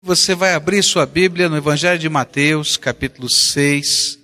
Você 0.00 0.32
vai 0.32 0.54
abrir 0.54 0.84
sua 0.84 1.04
Bíblia 1.04 1.48
no 1.48 1.56
Evangelho 1.56 1.98
de 1.98 2.08
Mateus, 2.08 2.76
capítulo 2.76 3.28
6, 3.28 4.16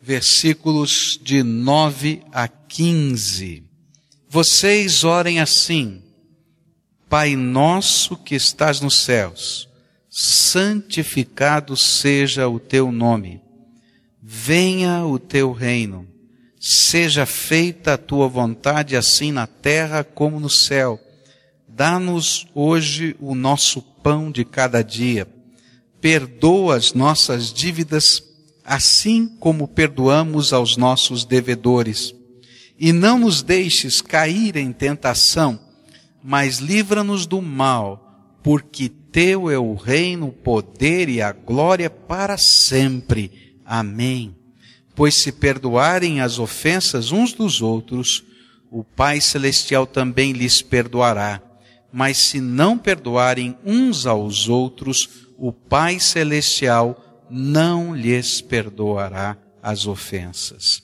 versículos 0.00 1.18
de 1.20 1.42
9 1.42 2.22
a 2.30 2.46
15. 2.46 3.64
Vocês 4.28 5.02
orem 5.02 5.40
assim: 5.40 6.04
Pai 7.08 7.34
nosso 7.34 8.16
que 8.16 8.36
estás 8.36 8.80
nos 8.80 8.94
céus, 8.94 9.68
santificado 10.08 11.76
seja 11.76 12.48
o 12.48 12.60
teu 12.60 12.92
nome. 12.92 13.42
Venha 14.22 15.04
o 15.04 15.18
teu 15.18 15.50
reino. 15.50 16.06
Seja 16.60 17.26
feita 17.26 17.94
a 17.94 17.98
tua 17.98 18.28
vontade 18.28 18.94
assim 18.94 19.32
na 19.32 19.48
terra 19.48 20.04
como 20.04 20.38
no 20.38 20.48
céu. 20.48 21.00
Dá-nos 21.78 22.44
hoje 22.56 23.14
o 23.20 23.36
nosso 23.36 23.80
pão 23.80 24.32
de 24.32 24.44
cada 24.44 24.82
dia. 24.82 25.28
Perdoa 26.00 26.74
as 26.74 26.92
nossas 26.92 27.52
dívidas, 27.52 28.20
assim 28.64 29.28
como 29.38 29.68
perdoamos 29.68 30.52
aos 30.52 30.76
nossos 30.76 31.24
devedores. 31.24 32.12
E 32.76 32.92
não 32.92 33.20
nos 33.20 33.42
deixes 33.42 34.00
cair 34.00 34.56
em 34.56 34.72
tentação, 34.72 35.56
mas 36.20 36.58
livra-nos 36.58 37.26
do 37.26 37.40
mal, 37.40 38.36
porque 38.42 38.88
teu 38.88 39.48
é 39.48 39.56
o 39.56 39.74
reino, 39.74 40.26
o 40.26 40.32
poder 40.32 41.08
e 41.08 41.22
a 41.22 41.30
glória 41.30 41.88
para 41.88 42.36
sempre. 42.36 43.54
Amém. 43.64 44.34
Pois 44.96 45.14
se 45.14 45.30
perdoarem 45.30 46.22
as 46.22 46.40
ofensas 46.40 47.12
uns 47.12 47.32
dos 47.32 47.62
outros, 47.62 48.24
o 48.68 48.82
Pai 48.82 49.20
Celestial 49.20 49.86
também 49.86 50.32
lhes 50.32 50.60
perdoará 50.60 51.40
mas 51.92 52.18
se 52.18 52.40
não 52.40 52.76
perdoarem 52.76 53.56
uns 53.64 54.06
aos 54.06 54.48
outros, 54.48 55.26
o 55.36 55.52
Pai 55.52 55.98
Celestial 55.98 57.26
não 57.30 57.94
lhes 57.94 58.40
perdoará 58.40 59.36
as 59.62 59.86
ofensas. 59.86 60.82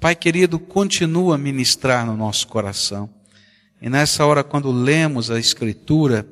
Pai 0.00 0.14
querido, 0.14 0.58
continua 0.58 1.36
a 1.36 1.38
ministrar 1.38 2.04
no 2.04 2.16
nosso 2.16 2.48
coração. 2.48 3.08
E 3.80 3.88
nessa 3.88 4.26
hora, 4.26 4.42
quando 4.42 4.70
lemos 4.70 5.30
a 5.30 5.38
Escritura, 5.38 6.26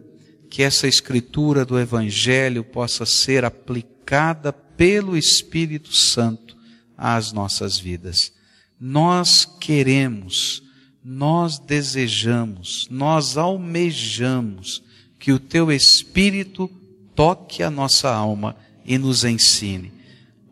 que 0.51 0.62
essa 0.62 0.89
Escritura 0.89 1.65
do 1.65 1.79
Evangelho 1.79 2.65
possa 2.65 3.07
ser 3.07 3.45
aplicada 3.45 4.53
pelo 4.53 5.17
Espírito 5.17 5.95
Santo 5.95 6.57
às 6.99 7.33
nossas 7.33 7.79
vidas. 7.79 8.33
Nós 8.79 9.45
queremos 9.61 10.62
nós 11.03 11.59
desejamos, 11.59 12.87
nós 12.91 13.37
almejamos 13.37 14.83
que 15.19 15.33
o 15.33 15.39
teu 15.39 15.73
Espírito 15.73 16.70
toque 17.15 17.62
a 17.62 17.70
nossa 17.70 18.11
alma 18.11 18.56
e 18.84 18.98
nos 18.98 19.25
ensine. 19.25 19.93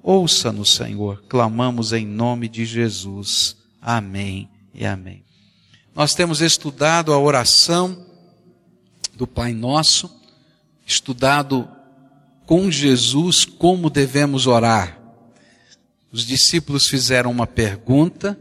Ouça-nos, 0.03 0.75
Senhor, 0.75 1.23
clamamos 1.29 1.93
em 1.93 2.07
nome 2.07 2.49
de 2.49 2.65
Jesus. 2.65 3.57
Amém 3.81 4.49
e 4.73 4.87
amém. 4.87 5.23
Nós 5.95 6.15
temos 6.15 6.41
estudado 6.41 7.13
a 7.13 7.19
oração 7.19 8.07
do 9.15 9.27
Pai 9.27 9.53
Nosso, 9.53 10.11
estudado 10.87 11.69
com 12.47 12.71
Jesus 12.71 13.45
como 13.45 13.91
devemos 13.91 14.47
orar. 14.47 14.99
Os 16.11 16.25
discípulos 16.25 16.89
fizeram 16.89 17.31
uma 17.31 17.47
pergunta, 17.47 18.39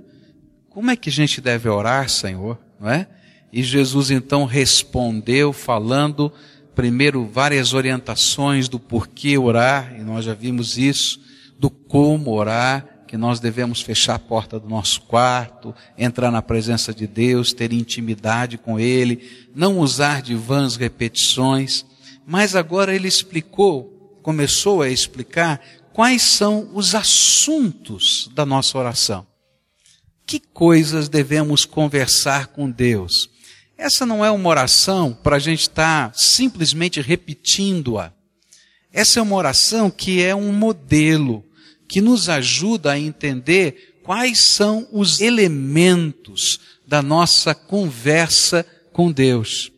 como 0.77 0.91
é 0.91 0.95
que 0.95 1.09
a 1.09 1.11
gente 1.11 1.41
deve 1.41 1.67
orar, 1.67 2.07
Senhor? 2.07 2.55
Não 2.79 2.87
é? 2.87 3.07
E 3.51 3.63
Jesus 3.63 4.11
então 4.11 4.45
respondeu 4.45 5.51
falando 5.51 6.31
primeiro 6.75 7.25
várias 7.25 7.73
orientações 7.73 8.69
do 8.69 8.79
porquê 8.79 9.39
orar, 9.39 9.95
e 9.99 10.03
nós 10.03 10.23
já 10.23 10.35
vimos 10.35 10.77
isso, 10.77 11.19
do 11.57 11.71
como 11.71 12.31
orar, 12.31 12.85
que 13.07 13.17
nós 13.17 13.39
devemos 13.39 13.81
fechar 13.81 14.13
a 14.13 14.19
porta 14.19 14.59
do 14.59 14.69
nosso 14.69 15.01
quarto, 15.01 15.73
entrar 15.97 16.29
na 16.29 16.43
presença 16.43 16.93
de 16.93 17.07
Deus, 17.07 17.53
ter 17.53 17.73
intimidade 17.73 18.55
com 18.59 18.79
Ele, 18.79 19.47
não 19.55 19.79
usar 19.79 20.21
de 20.21 20.35
vãs 20.35 20.75
repetições. 20.75 21.87
Mas 22.23 22.55
agora 22.55 22.93
ele 22.93 23.07
explicou, 23.07 24.19
começou 24.21 24.83
a 24.83 24.89
explicar 24.89 25.59
quais 25.91 26.21
são 26.21 26.69
os 26.75 26.93
assuntos 26.93 28.29
da 28.35 28.45
nossa 28.45 28.77
oração 28.77 29.25
que 30.27 30.41
coisas 30.41 31.07
devemos 31.07 31.63
conversar 31.63 32.47
com 32.47 32.69
Deus. 32.69 33.29
Essa 33.77 34.05
não 34.05 34.25
é 34.25 34.29
uma 34.29 34.49
oração 34.49 35.13
para 35.13 35.37
a 35.37 35.39
gente 35.39 35.61
estar 35.61 36.11
tá 36.11 36.17
simplesmente 36.17 36.99
repetindo-a. 36.99 38.11
Essa 38.91 39.19
é 39.19 39.23
uma 39.23 39.37
oração 39.37 39.89
que 39.89 40.21
é 40.21 40.35
um 40.35 40.51
modelo 40.51 41.45
que 41.87 42.01
nos 42.01 42.27
ajuda 42.27 42.91
a 42.91 42.99
entender 42.99 44.01
quais 44.03 44.39
são 44.39 44.85
os 44.91 45.21
elementos 45.21 46.59
da 46.85 47.01
nossa 47.01 47.55
conversa 47.55 48.65
com 48.91 49.11
Deus. 49.11 49.71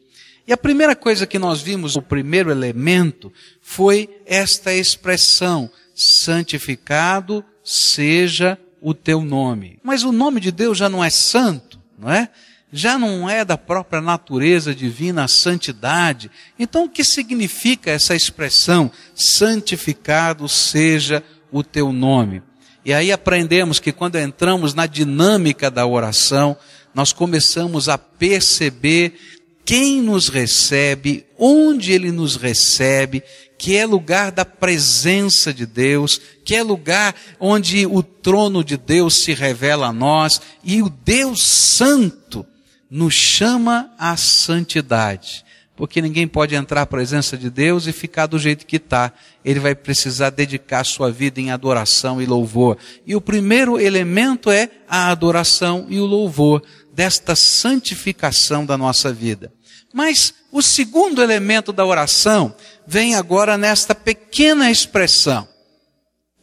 E 0.47 0.53
a 0.53 0.57
primeira 0.57 0.95
coisa 0.95 1.27
que 1.27 1.37
nós 1.37 1.61
vimos, 1.61 1.95
o 1.95 2.01
primeiro 2.01 2.49
elemento, 2.49 3.31
foi 3.61 4.09
esta 4.25 4.73
expressão: 4.73 5.69
santificado 5.93 7.45
seja 7.63 8.57
o 8.81 8.93
teu 8.93 9.21
nome. 9.21 9.79
Mas 9.83 10.03
o 10.03 10.11
nome 10.11 10.39
de 10.39 10.51
Deus 10.51 10.77
já 10.77 10.89
não 10.89 11.03
é 11.03 11.09
santo, 11.09 11.79
não 11.97 12.11
é? 12.11 12.29
Já 12.71 12.99
não 12.99 13.29
é 13.29 13.43
da 13.43 13.57
própria 13.57 13.99
natureza 13.99 14.75
divina 14.75 15.23
a 15.23 15.27
santidade. 15.27 16.29
Então 16.57 16.85
o 16.85 16.89
que 16.89 17.03
significa 17.03 17.89
essa 17.91 18.15
expressão? 18.15 18.91
Santificado 19.15 20.47
seja 20.47 21.23
o 21.51 21.63
teu 21.63 21.91
nome. 21.91 22.43
E 22.85 22.93
aí 22.93 23.11
aprendemos 23.11 23.79
que 23.79 23.91
quando 23.91 24.17
entramos 24.17 24.73
na 24.73 24.85
dinâmica 24.85 25.69
da 25.69 25.85
oração, 25.85 26.55
nós 26.93 27.11
começamos 27.11 27.89
a 27.89 27.97
perceber 27.97 29.38
quem 29.69 30.01
nos 30.01 30.29
recebe, 30.29 31.27
onde 31.37 31.91
ele 31.91 32.11
nos 32.11 32.35
recebe, 32.35 33.21
que 33.55 33.77
é 33.77 33.85
lugar 33.85 34.31
da 34.31 34.43
presença 34.43 35.53
de 35.53 35.67
Deus, 35.67 36.19
que 36.43 36.55
é 36.55 36.63
lugar 36.63 37.13
onde 37.39 37.85
o 37.85 38.01
trono 38.01 38.63
de 38.63 38.75
Deus 38.75 39.17
se 39.17 39.31
revela 39.31 39.85
a 39.85 39.93
nós 39.93 40.41
e 40.63 40.81
o 40.81 40.89
Deus 40.89 41.43
Santo 41.43 42.43
nos 42.89 43.13
chama 43.13 43.93
à 43.99 44.17
santidade. 44.17 45.45
Porque 45.75 46.01
ninguém 46.01 46.27
pode 46.27 46.55
entrar 46.55 46.81
à 46.81 46.85
presença 46.87 47.37
de 47.37 47.51
Deus 47.51 47.85
e 47.85 47.93
ficar 47.93 48.25
do 48.25 48.39
jeito 48.39 48.65
que 48.65 48.77
está. 48.77 49.13
Ele 49.45 49.59
vai 49.59 49.75
precisar 49.75 50.31
dedicar 50.31 50.83
sua 50.83 51.11
vida 51.11 51.39
em 51.39 51.51
adoração 51.51 52.19
e 52.19 52.25
louvor. 52.25 52.75
E 53.05 53.15
o 53.15 53.21
primeiro 53.21 53.79
elemento 53.79 54.49
é 54.49 54.67
a 54.89 55.11
adoração 55.11 55.85
e 55.89 55.99
o 55.99 56.05
louvor 56.05 56.63
desta 56.91 57.33
santificação 57.33 58.65
da 58.65 58.77
nossa 58.77 59.13
vida. 59.13 59.53
Mas 59.93 60.33
o 60.51 60.61
segundo 60.61 61.21
elemento 61.21 61.71
da 61.71 61.85
oração 61.85 62.55
vem 62.85 63.15
agora 63.15 63.57
nesta 63.57 63.93
pequena 63.93 64.69
expressão. 64.69 65.47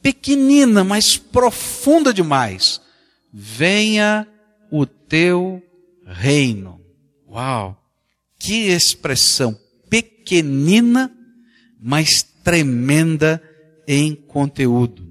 Pequenina, 0.02 0.84
mas 0.84 1.16
profunda 1.16 2.12
demais. 2.12 2.80
Venha 3.32 4.26
o 4.70 4.86
teu 4.86 5.62
reino. 6.06 6.80
Uau! 7.28 7.76
Que 8.38 8.68
expressão 8.68 9.58
pequenina, 9.88 11.12
mas 11.80 12.22
tremenda 12.22 13.42
em 13.86 14.14
conteúdo. 14.14 15.02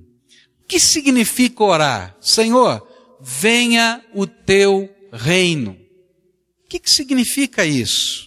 O 0.62 0.68
que 0.68 0.80
significa 0.80 1.64
orar? 1.64 2.18
Senhor, 2.20 2.86
venha 3.22 4.04
o 4.14 4.26
teu 4.28 4.90
reino. 5.12 5.72
O 5.72 6.68
que, 6.68 6.80
que 6.80 6.90
significa 6.90 7.66
isso? 7.66 8.25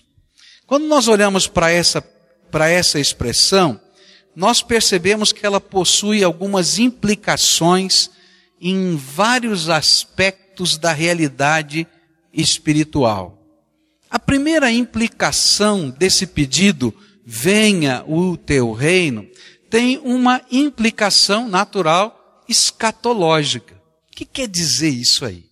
Quando 0.69 0.87
nós 0.87 1.09
olhamos 1.09 1.49
para 1.49 1.71
essa 1.71 2.01
para 2.51 2.69
essa 2.69 3.01
expressão, 3.01 3.81
nós 4.37 4.63
percebemos 4.63 5.33
que 5.33 5.45
ela 5.45 5.61
possui 5.61 6.23
algumas 6.23 6.79
implicações 6.79 8.11
em 8.61 8.97
vários 8.97 9.69
aspectos 9.71 10.77
da 10.77 10.93
realidade 10.93 11.87
espiritual. 12.33 13.43
A 14.11 14.19
primeira 14.19 14.71
implicação 14.71 15.91
desse 15.91 16.27
pedido, 16.27 16.95
venha 17.25 18.05
o 18.07 18.37
teu 18.37 18.73
reino, 18.73 19.27
tem 19.71 19.99
uma 19.99 20.41
implicação 20.51 21.49
natural 21.49 22.45
escatológica. 22.49 23.75
O 24.11 24.17
que 24.17 24.25
quer 24.25 24.49
dizer 24.49 24.91
isso 24.91 25.25
aí? 25.25 25.47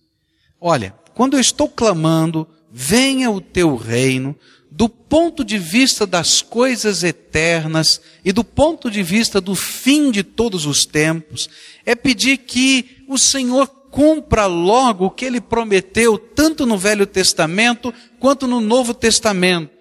Olha, 0.61 0.95
quando 1.13 1.35
eu 1.35 1.39
estou 1.39 1.67
clamando, 1.67 2.47
venha 2.71 3.29
o 3.29 3.39
teu 3.39 3.75
reino, 3.75 4.35
do 4.69 4.89
ponto 4.89 5.43
de 5.43 5.57
vista 5.57 6.05
das 6.05 6.41
coisas 6.41 7.03
eternas 7.03 8.01
e 8.23 8.31
do 8.31 8.43
ponto 8.43 8.91
de 8.91 9.01
vista 9.01 9.39
do 9.39 9.55
fim 9.55 10.11
de 10.11 10.23
todos 10.23 10.65
os 10.65 10.85
tempos, 10.85 11.49
é 11.85 11.95
pedir 11.95 12.37
que 12.37 13.03
o 13.07 13.17
Senhor 13.17 13.67
cumpra 13.89 14.45
logo 14.45 15.05
o 15.05 15.09
que 15.09 15.25
ele 15.25 15.41
prometeu, 15.41 16.17
tanto 16.17 16.65
no 16.65 16.77
Velho 16.77 17.07
Testamento 17.07 17.93
quanto 18.19 18.45
no 18.45 18.61
Novo 18.61 18.93
Testamento. 18.93 19.71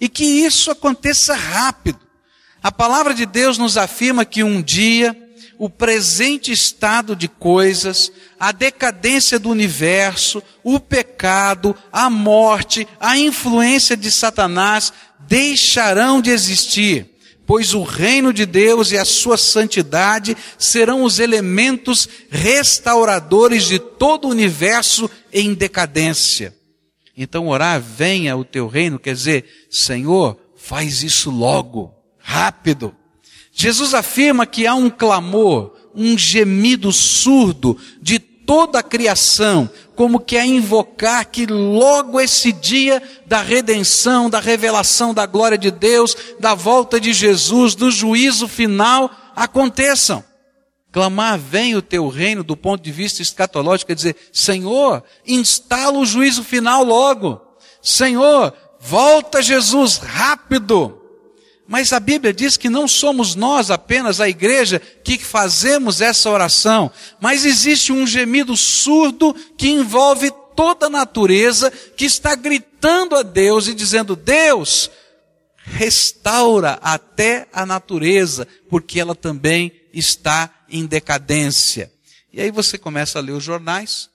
E 0.00 0.08
que 0.08 0.24
isso 0.24 0.70
aconteça 0.70 1.34
rápido. 1.34 2.00
A 2.62 2.72
palavra 2.72 3.14
de 3.14 3.26
Deus 3.26 3.58
nos 3.58 3.76
afirma 3.76 4.24
que 4.24 4.42
um 4.42 4.60
dia 4.60 5.16
o 5.62 5.70
presente 5.70 6.50
estado 6.50 7.14
de 7.14 7.28
coisas, 7.28 8.10
a 8.36 8.50
decadência 8.50 9.38
do 9.38 9.48
universo, 9.48 10.42
o 10.64 10.80
pecado, 10.80 11.72
a 11.92 12.10
morte, 12.10 12.84
a 12.98 13.16
influência 13.16 13.96
de 13.96 14.10
Satanás 14.10 14.92
deixarão 15.20 16.20
de 16.20 16.30
existir, 16.30 17.14
pois 17.46 17.74
o 17.74 17.84
reino 17.84 18.32
de 18.32 18.44
Deus 18.44 18.90
e 18.90 18.98
a 18.98 19.04
sua 19.04 19.36
santidade 19.36 20.36
serão 20.58 21.04
os 21.04 21.20
elementos 21.20 22.08
restauradores 22.28 23.62
de 23.66 23.78
todo 23.78 24.24
o 24.24 24.32
universo 24.32 25.08
em 25.32 25.54
decadência. 25.54 26.52
Então 27.16 27.46
orar, 27.46 27.80
venha 27.80 28.36
o 28.36 28.44
teu 28.44 28.66
reino, 28.66 28.98
quer 28.98 29.14
dizer, 29.14 29.44
Senhor, 29.70 30.36
faz 30.56 31.04
isso 31.04 31.30
logo, 31.30 31.94
rápido. 32.18 32.96
Jesus 33.52 33.92
afirma 33.92 34.46
que 34.46 34.66
há 34.66 34.74
um 34.74 34.88
clamor, 34.88 35.74
um 35.94 36.16
gemido 36.16 36.90
surdo 36.90 37.78
de 38.00 38.18
toda 38.18 38.78
a 38.78 38.82
criação, 38.82 39.70
como 39.94 40.18
que 40.18 40.36
a 40.36 40.44
invocar 40.44 41.26
que 41.26 41.46
logo 41.46 42.18
esse 42.18 42.50
dia 42.50 43.02
da 43.26 43.42
redenção, 43.42 44.28
da 44.28 44.40
revelação 44.40 45.12
da 45.12 45.26
glória 45.26 45.58
de 45.58 45.70
Deus, 45.70 46.16
da 46.40 46.54
volta 46.54 46.98
de 46.98 47.12
Jesus, 47.12 47.74
do 47.74 47.90
juízo 47.90 48.48
final 48.48 49.10
aconteçam. 49.36 50.24
Clamar, 50.90 51.38
vem 51.38 51.74
o 51.74 51.82
teu 51.82 52.08
reino 52.08 52.42
do 52.42 52.56
ponto 52.56 52.82
de 52.82 52.90
vista 52.90 53.22
escatológico, 53.22 53.88
quer 53.88 53.94
dizer, 53.94 54.16
Senhor, 54.32 55.02
instala 55.26 55.98
o 55.98 56.06
juízo 56.06 56.42
final 56.42 56.84
logo. 56.84 57.40
Senhor, 57.82 58.52
volta 58.80 59.42
Jesus 59.42 59.98
rápido. 59.98 61.01
Mas 61.72 61.90
a 61.94 61.98
Bíblia 61.98 62.34
diz 62.34 62.58
que 62.58 62.68
não 62.68 62.86
somos 62.86 63.34
nós 63.34 63.70
apenas 63.70 64.20
a 64.20 64.28
igreja 64.28 64.78
que 64.78 65.16
fazemos 65.16 66.02
essa 66.02 66.28
oração, 66.28 66.92
mas 67.18 67.46
existe 67.46 67.90
um 67.90 68.06
gemido 68.06 68.54
surdo 68.58 69.32
que 69.56 69.70
envolve 69.70 70.30
toda 70.54 70.84
a 70.84 70.90
natureza 70.90 71.70
que 71.70 72.04
está 72.04 72.34
gritando 72.34 73.16
a 73.16 73.22
Deus 73.22 73.68
e 73.68 73.74
dizendo: 73.74 74.14
Deus, 74.14 74.90
restaura 75.64 76.78
até 76.82 77.48
a 77.50 77.64
natureza, 77.64 78.46
porque 78.68 79.00
ela 79.00 79.14
também 79.14 79.72
está 79.94 80.50
em 80.68 80.84
decadência. 80.84 81.90
E 82.30 82.42
aí 82.42 82.50
você 82.50 82.76
começa 82.76 83.18
a 83.18 83.22
ler 83.22 83.32
os 83.32 83.42
jornais, 83.42 84.10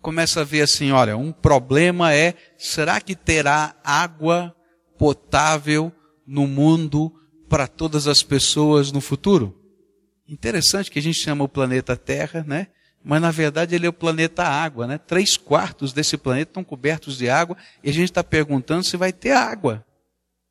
começa 0.00 0.40
a 0.40 0.44
ver 0.44 0.62
assim, 0.62 0.92
olha, 0.92 1.14
um 1.14 1.30
problema 1.30 2.14
é, 2.14 2.32
será 2.56 3.02
que 3.02 3.14
terá 3.14 3.76
água 3.84 4.56
potável 4.98 5.92
no 6.26 6.46
mundo 6.46 7.12
para 7.48 7.66
todas 7.66 8.06
as 8.06 8.22
pessoas 8.22 8.90
no 8.90 9.00
futuro? 9.00 9.56
Interessante 10.28 10.90
que 10.90 10.98
a 10.98 11.02
gente 11.02 11.18
chama 11.18 11.44
o 11.44 11.48
planeta 11.48 11.96
Terra, 11.96 12.44
né? 12.46 12.68
Mas 13.04 13.22
na 13.22 13.30
verdade 13.30 13.74
ele 13.74 13.86
é 13.86 13.88
o 13.88 13.92
planeta 13.92 14.42
água, 14.42 14.86
né? 14.86 14.98
Três 14.98 15.36
quartos 15.36 15.92
desse 15.92 16.16
planeta 16.16 16.50
estão 16.50 16.64
cobertos 16.64 17.16
de 17.16 17.28
água 17.28 17.56
e 17.84 17.88
a 17.88 17.92
gente 17.92 18.10
está 18.10 18.24
perguntando 18.24 18.84
se 18.84 18.96
vai 18.96 19.12
ter 19.12 19.30
água. 19.30 19.86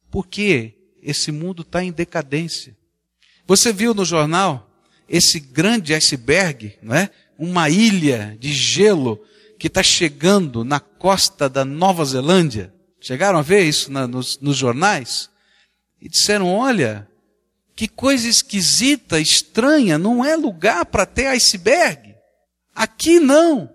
Por 0.09 0.25
quê? 0.25 0.73
Esse 1.01 1.31
mundo 1.31 1.63
está 1.63 1.83
em 1.83 1.91
decadência. 1.91 2.75
Você 3.45 3.73
viu 3.73 3.93
no 3.93 4.05
jornal 4.05 4.71
esse 5.09 5.39
grande 5.39 5.93
iceberg, 5.93 6.77
não 6.81 6.95
é? 6.95 7.09
Uma 7.37 7.69
ilha 7.69 8.37
de 8.39 8.53
gelo 8.53 9.21
que 9.59 9.67
está 9.67 9.83
chegando 9.83 10.63
na 10.63 10.79
costa 10.79 11.49
da 11.49 11.65
Nova 11.65 12.05
Zelândia. 12.05 12.73
Chegaram 13.01 13.37
a 13.37 13.41
ver 13.41 13.63
isso 13.63 13.91
na, 13.91 14.07
nos, 14.07 14.39
nos 14.39 14.55
jornais? 14.55 15.29
E 16.01 16.09
disseram: 16.09 16.47
olha, 16.53 17.07
que 17.75 17.87
coisa 17.87 18.27
esquisita, 18.27 19.19
estranha, 19.19 19.97
não 19.97 20.23
é 20.23 20.35
lugar 20.35 20.85
para 20.85 21.05
ter 21.05 21.27
iceberg. 21.27 22.15
Aqui 22.73 23.19
não. 23.19 23.69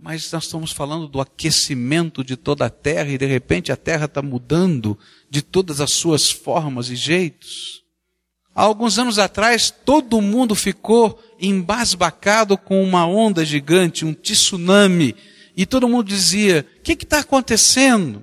Mas 0.00 0.30
nós 0.30 0.44
estamos 0.44 0.70
falando 0.70 1.08
do 1.08 1.20
aquecimento 1.20 2.22
de 2.22 2.36
toda 2.36 2.66
a 2.66 2.70
terra 2.70 3.10
e 3.10 3.18
de 3.18 3.26
repente 3.26 3.72
a 3.72 3.76
terra 3.76 4.04
está 4.06 4.22
mudando 4.22 4.96
de 5.28 5.42
todas 5.42 5.80
as 5.80 5.92
suas 5.92 6.30
formas 6.30 6.88
e 6.88 6.96
jeitos. 6.96 7.82
Há 8.54 8.62
alguns 8.62 8.98
anos 8.98 9.18
atrás, 9.18 9.70
todo 9.70 10.20
mundo 10.20 10.54
ficou 10.54 11.22
embasbacado 11.40 12.58
com 12.58 12.82
uma 12.82 13.06
onda 13.06 13.44
gigante, 13.44 14.04
um 14.04 14.12
tsunami, 14.12 15.14
e 15.56 15.64
todo 15.64 15.88
mundo 15.88 16.08
dizia: 16.08 16.66
o 16.78 16.82
que 16.82 16.92
está 16.92 17.20
acontecendo? 17.20 18.22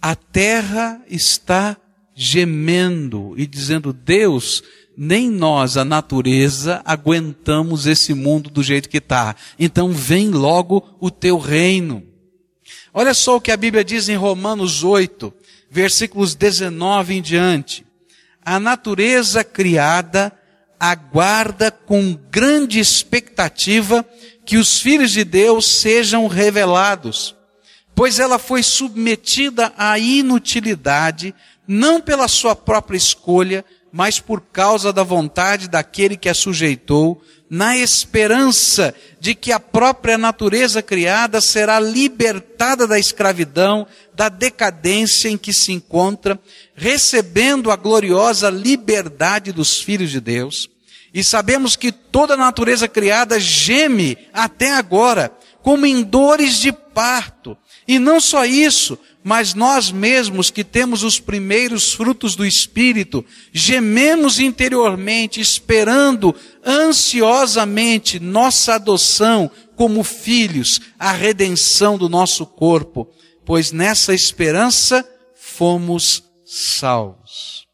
A 0.00 0.14
terra 0.14 1.02
está 1.08 1.76
gemendo 2.14 3.34
e 3.36 3.46
dizendo: 3.46 3.92
Deus, 3.92 4.62
nem 4.96 5.30
nós, 5.30 5.76
a 5.76 5.84
natureza, 5.84 6.82
aguentamos 6.84 7.86
esse 7.86 8.14
mundo 8.14 8.50
do 8.50 8.62
jeito 8.62 8.88
que 8.88 8.98
está. 8.98 9.34
Então 9.58 9.92
vem 9.92 10.30
logo 10.30 10.96
o 11.00 11.10
teu 11.10 11.38
reino. 11.38 12.02
Olha 12.92 13.14
só 13.14 13.36
o 13.36 13.40
que 13.40 13.52
a 13.52 13.56
Bíblia 13.56 13.84
diz 13.84 14.08
em 14.08 14.16
Romanos 14.16 14.82
8, 14.82 15.32
versículos 15.70 16.34
19 16.34 17.14
em 17.14 17.22
diante 17.22 17.90
a 18.44 18.58
natureza 18.58 19.44
criada 19.44 20.32
aguarda 20.78 21.70
com 21.70 22.18
grande 22.30 22.80
expectativa 22.80 24.04
que 24.44 24.56
os 24.56 24.80
filhos 24.80 25.12
de 25.12 25.24
Deus 25.24 25.66
sejam 25.66 26.26
revelados, 26.26 27.36
pois 27.94 28.18
ela 28.18 28.38
foi 28.38 28.62
submetida 28.62 29.72
à 29.76 29.98
inutilidade, 29.98 31.34
não 31.66 32.00
pela 32.00 32.28
sua 32.28 32.56
própria 32.56 32.96
escolha, 32.96 33.64
mas 33.92 34.20
por 34.20 34.40
causa 34.40 34.92
da 34.92 35.02
vontade 35.02 35.68
daquele 35.68 36.16
que 36.16 36.28
a 36.28 36.34
sujeitou, 36.34 37.20
na 37.48 37.76
esperança 37.76 38.94
de 39.18 39.34
que 39.34 39.50
a 39.50 39.58
própria 39.58 40.16
natureza 40.16 40.80
criada 40.80 41.40
será 41.40 41.80
libertada 41.80 42.86
da 42.86 42.98
escravidão, 42.98 43.86
da 44.14 44.28
decadência 44.28 45.28
em 45.28 45.36
que 45.36 45.52
se 45.52 45.72
encontra, 45.72 46.38
recebendo 46.74 47.70
a 47.70 47.76
gloriosa 47.76 48.48
liberdade 48.48 49.50
dos 49.50 49.80
filhos 49.80 50.10
de 50.10 50.20
Deus. 50.20 50.70
E 51.12 51.24
sabemos 51.24 51.74
que 51.74 51.90
toda 51.90 52.34
a 52.34 52.36
natureza 52.36 52.86
criada 52.86 53.40
geme 53.40 54.16
até 54.32 54.70
agora, 54.70 55.32
como 55.60 55.84
em 55.84 56.04
dores 56.04 56.54
de 56.54 56.70
parto. 57.00 57.56
E 57.88 57.98
não 57.98 58.20
só 58.20 58.44
isso, 58.44 58.98
mas 59.24 59.54
nós 59.54 59.90
mesmos 59.90 60.50
que 60.50 60.62
temos 60.62 61.02
os 61.02 61.18
primeiros 61.18 61.94
frutos 61.94 62.36
do 62.36 62.44
Espírito, 62.44 63.24
gememos 63.54 64.38
interiormente, 64.38 65.40
esperando 65.40 66.36
ansiosamente 66.62 68.20
nossa 68.20 68.74
adoção 68.74 69.50
como 69.76 70.04
filhos, 70.04 70.78
a 70.98 71.10
redenção 71.10 71.96
do 71.96 72.06
nosso 72.06 72.44
corpo, 72.44 73.08
pois 73.46 73.72
nessa 73.72 74.12
esperança 74.12 75.02
fomos 75.34 76.22
salvos. 76.44 77.66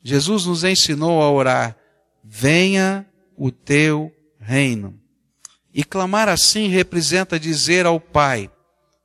Jesus 0.00 0.46
nos 0.46 0.62
ensinou 0.62 1.20
a 1.20 1.28
orar, 1.28 1.76
venha 2.22 3.04
o 3.36 3.50
teu 3.50 4.12
reino. 4.38 4.94
E 5.74 5.82
clamar 5.82 6.28
assim 6.28 6.68
representa 6.68 7.38
dizer 7.38 7.84
ao 7.84 7.98
Pai, 7.98 8.48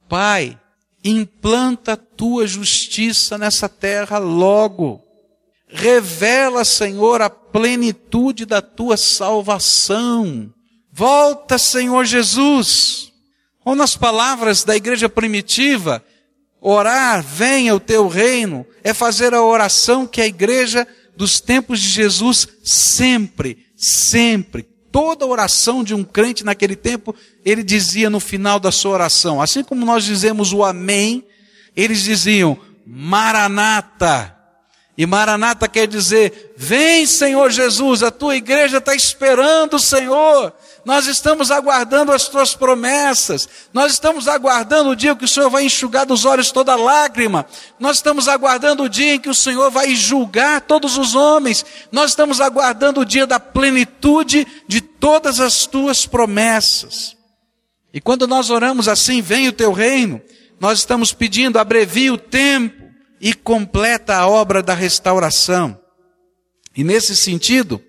Pai, 0.08 0.60
implanta 1.04 1.94
a 1.94 1.98
tua 1.98 2.48
justiça 2.48 3.38
nessa 3.38 3.70
terra 3.70 4.18
logo. 4.18 5.02
Revela, 5.68 6.64
Senhor, 6.64 7.22
a 7.22 7.30
plenitude 7.30 8.46
da 8.46 8.62
tua 8.62 8.98
salvação. 8.98 10.54
Volta, 10.92 11.58
Senhor 11.58 12.06
Jesus. 12.06 13.12
Ou 13.64 13.76
nas 13.76 13.98
palavras 13.98 14.64
da 14.64 14.76
igreja 14.76 15.10
primitiva, 15.10 16.04
orar, 16.62 17.24
venha 17.24 17.76
o 17.76 17.80
teu 17.80 18.08
reino, 18.08 18.66
é 18.84 18.94
fazer 18.94 19.34
a 19.34 19.44
oração 19.44 20.06
que 20.08 20.22
a 20.22 20.28
igreja 20.28 20.88
dos 21.18 21.40
tempos 21.40 21.80
de 21.80 21.90
Jesus 21.90 22.48
sempre, 22.64 23.66
sempre, 23.76 24.64
toda 24.92 25.26
oração 25.26 25.84
de 25.84 25.94
um 25.94 26.04
crente 26.04 26.44
naquele 26.44 26.76
tempo, 26.76 27.16
ele 27.46 27.64
dizia 27.64 28.10
no 28.10 28.20
final 28.20 28.60
da 28.60 28.72
sua 28.72 28.94
oração, 28.94 29.40
assim 29.40 29.64
como 29.64 29.86
nós 29.86 30.04
dizemos 30.04 30.52
o 30.52 30.64
amém, 30.64 31.24
eles 31.76 32.02
diziam 32.02 32.58
Maranata. 32.86 34.34
E 34.98 35.06
Maranata 35.06 35.68
quer 35.68 35.88
dizer, 35.88 36.54
vem 36.56 37.06
Senhor 37.06 37.52
Jesus, 37.52 38.02
a 38.02 38.10
tua 38.10 38.38
igreja 38.38 38.78
está 38.78 38.96
esperando 38.96 39.76
o 39.76 39.80
Senhor. 39.80 40.54
Nós 40.86 41.06
estamos 41.06 41.52
aguardando 41.52 42.14
as 42.14 42.30
tuas 42.30 42.56
promessas. 42.56 43.50
Nós 43.74 43.92
estamos 43.92 44.28
aguardando 44.30 44.92
o 44.92 44.96
dia 44.96 45.16
que 45.16 45.26
o 45.26 45.28
Senhor 45.28 45.50
vai 45.50 45.66
enxugar 45.66 46.06
dos 46.06 46.24
olhos 46.24 46.50
toda 46.50 46.76
lágrima. 46.78 47.46
Nós 47.78 47.98
estamos 47.98 48.30
aguardando 48.30 48.84
o 48.84 48.90
dia 48.90 49.16
em 49.16 49.20
que 49.20 49.30
o 49.30 49.36
Senhor 49.36 49.70
vai 49.70 49.94
julgar 49.94 50.62
todos 50.62 50.98
os 50.98 51.14
homens. 51.14 51.66
Nós 51.92 52.12
estamos 52.12 52.40
aguardando 52.40 53.02
o 53.02 53.06
dia 53.06 53.28
da 53.28 53.40
plenitude 53.40 54.48
de 54.66 54.80
todas 54.80 55.42
as 55.42 55.66
tuas 55.66 56.06
promessas. 56.06 57.15
E 57.96 58.02
quando 58.02 58.28
nós 58.28 58.50
oramos 58.50 58.90
assim, 58.90 59.22
vem 59.22 59.48
o 59.48 59.54
teu 59.54 59.72
reino, 59.72 60.22
nós 60.60 60.80
estamos 60.80 61.14
pedindo, 61.14 61.58
abrevia 61.58 62.14
o 62.14 62.18
tempo 62.18 62.84
e 63.22 63.34
completa 63.34 64.18
a 64.18 64.28
obra 64.28 64.62
da 64.62 64.74
restauração. 64.74 65.80
E 66.76 66.84
nesse 66.84 67.16
sentido, 67.16 67.82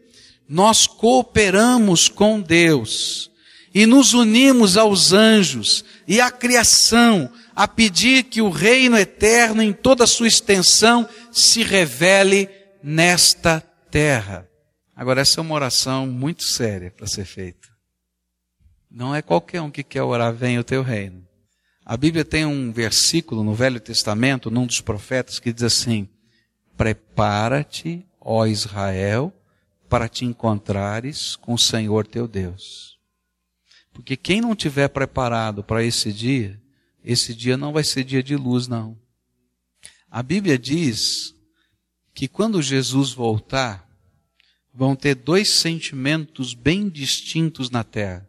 nós 0.49 0.87
cooperamos 0.87 2.09
com 2.09 2.41
Deus 2.41 3.33
e 3.75 3.85
nos 3.85 4.15
unimos 4.15 4.77
aos 4.77 5.13
anjos 5.13 5.85
e 6.07 6.21
à 6.21 6.31
criação 6.31 7.29
a 7.57 7.67
pedir 7.67 8.23
que 8.23 8.41
o 8.41 8.49
reino 8.49 8.97
eterno 8.97 9.61
em 9.61 9.73
toda 9.73 10.05
a 10.05 10.07
sua 10.07 10.29
extensão 10.29 11.09
se 11.33 11.65
revele 11.65 12.49
nesta 12.81 13.61
terra. 13.91 14.49
Agora, 14.95 15.23
essa 15.23 15.41
é 15.41 15.43
uma 15.43 15.57
oração 15.57 16.07
muito 16.07 16.45
séria 16.45 16.93
para 16.97 17.09
ser 17.09 17.25
feita. 17.25 17.76
Não 18.91 19.15
é 19.15 19.23
qualquer 19.23 19.61
um 19.61 19.71
que 19.71 19.83
quer 19.83 20.03
orar, 20.03 20.33
venha 20.33 20.61
o 20.61 20.65
teu 20.65 20.83
reino. 20.83 21.27
A 21.85 21.97
Bíblia 21.97 22.25
tem 22.25 22.45
um 22.45 22.73
versículo 22.73 23.45
no 23.45 23.55
Velho 23.55 23.79
Testamento, 23.79 24.51
num 24.51 24.67
dos 24.67 24.81
profetas, 24.81 25.39
que 25.39 25.53
diz 25.53 25.63
assim: 25.63 26.09
Prepara-te, 26.77 28.05
ó 28.21 28.47
Israel, 28.47 29.33
para 29.89 30.09
te 30.09 30.25
encontrares 30.25 31.37
com 31.37 31.55
o 31.55 31.59
Senhor 31.59 32.07
teu 32.07 32.27
Deus. 32.27 32.99
Porque 33.93 34.17
quem 34.17 34.41
não 34.41 34.55
tiver 34.55 34.89
preparado 34.89 35.63
para 35.63 35.85
esse 35.85 36.13
dia, 36.13 36.61
esse 37.05 37.35
dia 37.35 37.57
não 37.57 37.73
vai 37.73 37.85
ser 37.85 38.05
dia 38.05 38.23
de 38.23 38.37
luz, 38.37 38.67
não. 38.67 38.99
A 40.11 40.23
Bíblia 40.23 40.59
diz 40.59 41.35
que 42.13 42.27
quando 42.27 42.61
Jesus 42.61 43.13
voltar, 43.13 43.89
vão 44.75 44.97
ter 44.97 45.15
dois 45.15 45.49
sentimentos 45.51 46.53
bem 46.53 46.89
distintos 46.89 47.71
na 47.71 47.85
terra. 47.85 48.26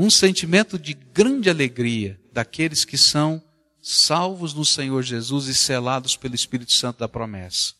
Um 0.00 0.10
sentimento 0.10 0.78
de 0.78 0.94
grande 0.94 1.50
alegria 1.50 2.20
daqueles 2.32 2.84
que 2.84 2.96
são 2.96 3.42
salvos 3.82 4.54
no 4.54 4.64
Senhor 4.64 5.02
Jesus 5.02 5.48
e 5.48 5.54
selados 5.54 6.16
pelo 6.16 6.36
Espírito 6.36 6.72
Santo 6.72 7.00
da 7.00 7.08
promessa. 7.08 7.74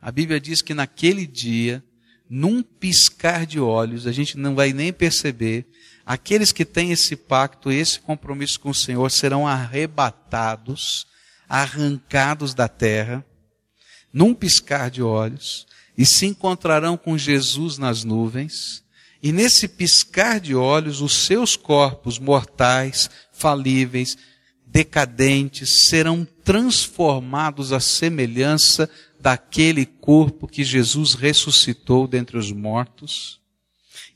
A 0.00 0.10
Bíblia 0.10 0.40
diz 0.40 0.60
que 0.60 0.74
naquele 0.74 1.24
dia, 1.24 1.80
num 2.28 2.64
piscar 2.64 3.46
de 3.46 3.60
olhos, 3.60 4.08
a 4.08 4.12
gente 4.12 4.36
não 4.36 4.56
vai 4.56 4.72
nem 4.72 4.92
perceber, 4.92 5.64
aqueles 6.04 6.50
que 6.50 6.64
têm 6.64 6.90
esse 6.90 7.14
pacto, 7.14 7.70
esse 7.70 8.00
compromisso 8.00 8.58
com 8.58 8.70
o 8.70 8.74
Senhor, 8.74 9.08
serão 9.08 9.46
arrebatados, 9.46 11.06
arrancados 11.48 12.54
da 12.54 12.66
terra, 12.66 13.24
num 14.12 14.34
piscar 14.34 14.90
de 14.90 15.00
olhos, 15.00 15.64
e 15.96 16.04
se 16.04 16.26
encontrarão 16.26 16.96
com 16.96 17.16
Jesus 17.16 17.78
nas 17.78 18.02
nuvens, 18.02 18.81
e 19.22 19.30
nesse 19.30 19.68
piscar 19.68 20.40
de 20.40 20.54
olhos, 20.54 21.00
os 21.00 21.12
seus 21.12 21.54
corpos 21.54 22.18
mortais, 22.18 23.08
falíveis, 23.32 24.18
decadentes, 24.66 25.86
serão 25.86 26.26
transformados 26.42 27.72
à 27.72 27.78
semelhança 27.78 28.90
daquele 29.20 29.86
corpo 29.86 30.48
que 30.48 30.64
Jesus 30.64 31.14
ressuscitou 31.14 32.08
dentre 32.08 32.36
os 32.36 32.50
mortos. 32.50 33.40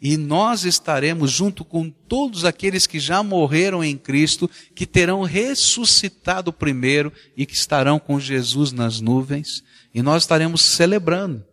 E 0.02 0.16
nós 0.16 0.64
estaremos 0.64 1.30
junto 1.30 1.64
com 1.64 1.88
todos 1.88 2.44
aqueles 2.44 2.86
que 2.86 2.98
já 2.98 3.22
morreram 3.22 3.84
em 3.84 3.96
Cristo, 3.96 4.50
que 4.74 4.86
terão 4.86 5.22
ressuscitado 5.22 6.52
primeiro 6.52 7.12
e 7.36 7.46
que 7.46 7.54
estarão 7.54 8.00
com 8.00 8.18
Jesus 8.18 8.72
nas 8.72 9.00
nuvens, 9.00 9.62
e 9.94 10.02
nós 10.02 10.24
estaremos 10.24 10.62
celebrando. 10.62 11.44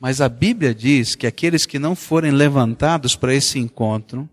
Mas 0.00 0.20
a 0.20 0.28
Bíblia 0.28 0.74
diz 0.74 1.14
que 1.14 1.26
aqueles 1.26 1.66
que 1.66 1.78
não 1.78 1.96
forem 1.96 2.30
levantados 2.30 3.16
para 3.16 3.34
esse 3.34 3.58
encontro 3.58 4.28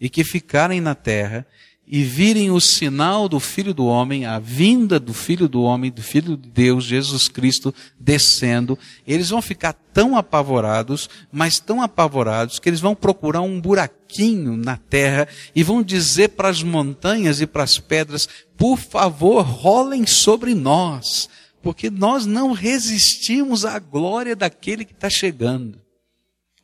e 0.00 0.08
que 0.08 0.24
ficarem 0.24 0.80
na 0.80 0.94
terra, 0.94 1.46
e 1.92 2.04
virem 2.04 2.52
o 2.52 2.60
sinal 2.60 3.28
do 3.28 3.40
Filho 3.40 3.74
do 3.74 3.84
Homem, 3.84 4.24
a 4.24 4.38
vinda 4.38 5.00
do 5.00 5.12
Filho 5.12 5.48
do 5.48 5.62
Homem, 5.62 5.90
do 5.90 6.00
Filho 6.00 6.36
de 6.36 6.48
Deus, 6.48 6.84
Jesus 6.84 7.26
Cristo, 7.26 7.74
descendo, 7.98 8.78
eles 9.04 9.30
vão 9.30 9.42
ficar 9.42 9.72
tão 9.92 10.16
apavorados, 10.16 11.10
mas 11.32 11.58
tão 11.58 11.82
apavorados, 11.82 12.60
que 12.60 12.68
eles 12.68 12.78
vão 12.78 12.94
procurar 12.94 13.40
um 13.40 13.60
buraquinho 13.60 14.56
na 14.56 14.76
terra 14.76 15.26
e 15.52 15.64
vão 15.64 15.82
dizer 15.82 16.28
para 16.28 16.48
as 16.48 16.62
montanhas 16.62 17.40
e 17.40 17.46
para 17.46 17.64
as 17.64 17.80
pedras, 17.80 18.28
por 18.56 18.78
favor, 18.78 19.42
rolem 19.44 20.06
sobre 20.06 20.54
nós, 20.54 21.28
porque 21.62 21.90
nós 21.90 22.26
não 22.26 22.52
resistimos 22.52 23.64
à 23.64 23.78
glória 23.78 24.34
daquele 24.34 24.84
que 24.84 24.92
está 24.92 25.10
chegando. 25.10 25.80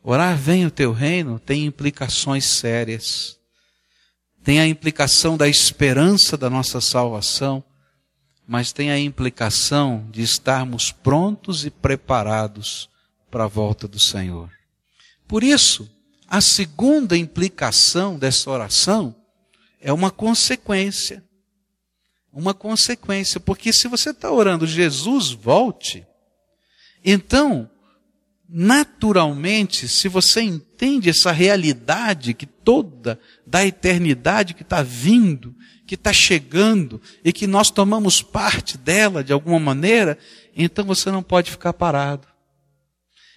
Orar 0.03 0.37
vem 0.37 0.65
o 0.65 0.71
teu 0.71 0.93
reino 0.93 1.38
tem 1.38 1.67
implicações 1.67 2.45
sérias 2.45 3.37
tem 4.47 4.61
a 4.61 4.69
implicação 4.69 5.37
da 5.37 5.49
esperança 5.49 6.37
da 6.37 6.49
nossa 6.49 6.81
salvação, 6.81 7.65
mas 8.47 8.71
tem 8.71 8.93
a 8.93 8.99
implicação 8.99 10.09
de 10.12 10.23
estarmos 10.23 10.93
prontos 10.93 11.67
e 11.67 11.71
preparados 11.71 12.88
para 13.29 13.43
a 13.43 13.49
volta 13.49 13.88
do 13.88 13.99
Senhor. 13.99 14.49
Por 15.26 15.43
isso, 15.43 15.91
a 16.29 16.41
segunda 16.41 17.19
implicação 17.19 18.17
dessa 18.17 18.49
oração 18.49 19.17
é 19.81 19.93
uma 19.93 20.12
consequência. 20.12 21.25
Uma 22.38 22.52
consequência, 22.52 23.40
porque 23.40 23.73
se 23.73 23.88
você 23.88 24.11
está 24.11 24.31
orando, 24.31 24.66
Jesus 24.66 25.31
volte, 25.33 26.07
então 27.02 27.71
naturalmente, 28.49 29.88
se 29.88 30.07
você 30.07 30.40
entende 30.40 31.11
essa 31.11 31.33
realidade 31.33 32.35
que 32.35 32.47
toda 32.47 33.19
da 33.47 33.64
eternidade 33.64 34.55
que 34.55 34.62
está 34.62 34.83
vindo, 34.83 35.55
que 35.87 35.95
está 35.95 36.12
chegando 36.12 37.00
e 37.25 37.33
que 37.33 37.47
nós 37.47 37.71
tomamos 37.71 38.23
parte 38.23 38.76
dela 38.76 39.25
de 39.25 39.33
alguma 39.33 39.59
maneira, 39.59 40.19
então 40.55 40.85
você 40.85 41.11
não 41.11 41.23
pode 41.23 41.50
ficar 41.50 41.73
parado. 41.73 42.28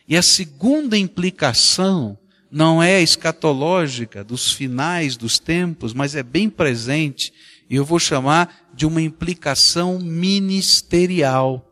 E 0.08 0.18
a 0.18 0.22
segunda 0.22 0.98
implicação 0.98 2.18
não 2.52 2.82
é 2.82 3.02
escatológica 3.02 4.24
dos 4.24 4.52
finais 4.52 5.16
dos 5.16 5.40
tempos, 5.40 5.94
mas 5.94 6.16
é 6.16 6.24
bem 6.24 6.50
presente, 6.50 7.32
e 7.70 7.76
eu 7.76 7.86
vou 7.86 8.00
chamar 8.00 8.59
de 8.80 8.86
uma 8.86 9.02
implicação 9.02 10.00
ministerial. 10.00 11.70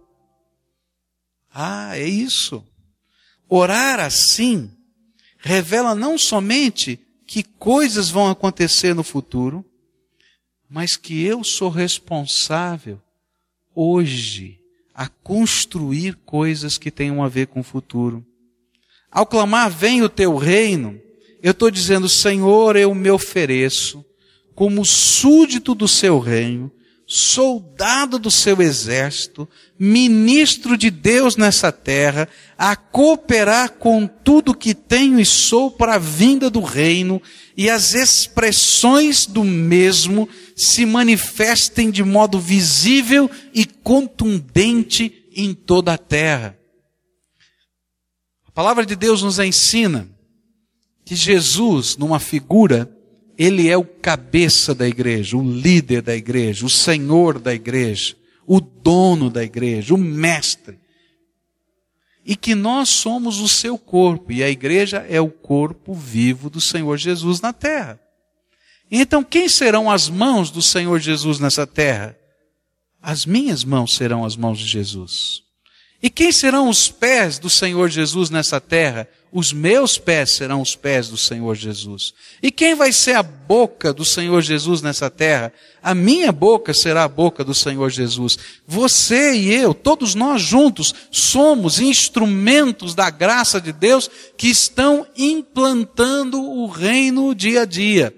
Ah, 1.50 1.98
é 1.98 2.06
isso. 2.06 2.62
Orar 3.48 4.02
assim 4.02 4.70
revela 5.38 5.96
não 5.96 6.18
somente 6.18 7.00
que 7.26 7.44
coisas 7.44 8.10
vão 8.10 8.30
acontecer 8.30 8.94
no 8.94 9.06
futuro, 9.06 9.64
mas 10.70 10.98
que 10.98 11.24
eu 11.24 11.46
sou 11.46 11.70
responsável 11.70 13.02
hoje 13.74 14.60
a 14.94 15.08
construir 15.08 16.14
coisas 16.26 16.78
que 16.78 16.92
tenham 16.92 17.24
a 17.24 17.30
ver 17.30 17.48
com 17.48 17.62
o 17.62 17.64
futuro. 17.64 18.22
Ao 19.10 19.26
clamar, 19.26 19.72
vem 19.72 20.02
o 20.02 20.10
teu 20.10 20.36
reino, 20.36 21.00
eu 21.42 21.52
estou 21.52 21.72
dizendo, 21.72 22.10
Senhor, 22.10 22.76
eu 22.76 22.94
me 22.94 23.10
ofereço 23.10 24.04
como 24.54 24.84
súdito 24.84 25.74
do 25.74 25.88
seu 25.88 26.20
reino, 26.20 26.70
soldado 27.10 28.20
do 28.20 28.30
seu 28.30 28.62
exército, 28.62 29.48
ministro 29.80 30.78
de 30.78 30.92
Deus 30.92 31.38
nessa 31.38 31.72
terra, 31.72 32.28
a 32.58 32.76
cooperar 32.76 33.72
com 33.74 34.06
tudo 34.06 34.54
que 34.54 34.76
tenho 34.76 35.18
e 35.18 35.26
sou 35.26 35.72
para 35.72 35.96
a 35.96 36.00
vinda 36.00 36.50
do 36.50 36.60
reino 36.60 37.22
e 37.56 37.70
as 37.70 37.94
expressões 37.94 39.26
do 39.26 39.46
mesmo 39.46 40.28
se 40.54 40.86
manifestem 40.86 41.90
de 41.90 42.04
modo 42.04 42.42
visível 42.42 43.32
e 43.54 43.66
contundente 43.66 45.30
em 45.34 45.54
toda 45.54 45.94
a 45.94 45.98
terra. 45.98 46.60
A 48.46 48.52
palavra 48.52 48.86
de 48.86 48.98
Deus 48.98 49.24
nos 49.24 49.40
ensina 49.40 50.10
que 51.06 51.16
Jesus, 51.16 51.96
numa 51.96 52.20
figura 52.20 52.97
ele 53.38 53.70
é 53.70 53.78
o 53.78 53.84
cabeça 53.84 54.74
da 54.74 54.88
igreja, 54.88 55.38
o 55.38 55.44
líder 55.44 56.02
da 56.02 56.16
igreja, 56.16 56.66
o 56.66 56.70
senhor 56.70 57.38
da 57.38 57.54
igreja, 57.54 58.16
o 58.48 58.60
dono 58.60 59.30
da 59.30 59.44
igreja, 59.44 59.94
o 59.94 59.98
mestre. 59.98 60.80
E 62.26 62.36
que 62.36 62.56
nós 62.56 62.90
somos 62.90 63.40
o 63.40 63.48
seu 63.48 63.78
corpo, 63.78 64.32
e 64.32 64.44
a 64.44 64.50
igreja 64.50 65.06
é 65.08 65.22
o 65.22 65.30
corpo 65.30 65.94
vivo 65.94 66.50
do 66.50 66.60
Senhor 66.60 66.98
Jesus 66.98 67.40
na 67.40 67.54
terra. 67.54 68.00
Então, 68.90 69.24
quem 69.24 69.48
serão 69.48 69.90
as 69.90 70.10
mãos 70.10 70.50
do 70.50 70.62
Senhor 70.62 71.00
Jesus 71.00 71.40
nessa 71.40 71.66
terra? 71.66 72.18
As 73.02 73.26
minhas 73.26 73.64
mãos 73.64 73.96
serão 73.96 74.26
as 74.26 74.36
mãos 74.36 74.60
de 74.60 74.66
Jesus. 74.66 75.47
E 76.02 76.10
quem 76.10 76.32
serão 76.32 76.70
os 76.70 76.90
pés 76.90 77.40
do 77.40 77.50
Senhor 77.50 77.90
Jesus 77.90 78.30
nessa 78.30 78.62
terra? 78.62 79.08
Os 79.32 79.52
meus 79.52 79.98
pés 79.98 80.32
serão 80.32 80.62
os 80.62 80.76
pés 80.76 81.10
do 81.10 81.18
Senhor 81.18 81.56
Jesus. 81.56 82.14
E 82.42 82.52
quem 82.52 82.76
vai 82.76 82.92
ser 82.94 83.16
a 83.16 83.24
boca 83.24 83.92
do 83.92 84.06
Senhor 84.06 84.42
Jesus 84.42 84.82
nessa 84.82 85.10
terra? 85.10 85.52
A 85.82 85.96
minha 85.96 86.32
boca 86.32 86.74
será 86.74 87.04
a 87.04 87.08
boca 87.10 87.44
do 87.44 87.54
Senhor 87.54 87.90
Jesus. 87.90 88.38
Você 88.66 89.34
e 89.34 89.52
eu, 89.54 89.74
todos 89.74 90.14
nós 90.16 90.42
juntos, 90.42 90.94
somos 91.12 91.80
instrumentos 91.80 92.94
da 92.94 93.10
graça 93.10 93.60
de 93.60 93.74
Deus 93.74 94.10
que 94.38 94.48
estão 94.48 95.06
implantando 95.18 96.42
o 96.42 96.68
reino 96.68 97.36
dia 97.36 97.64
a 97.64 97.66
dia. 97.66 98.16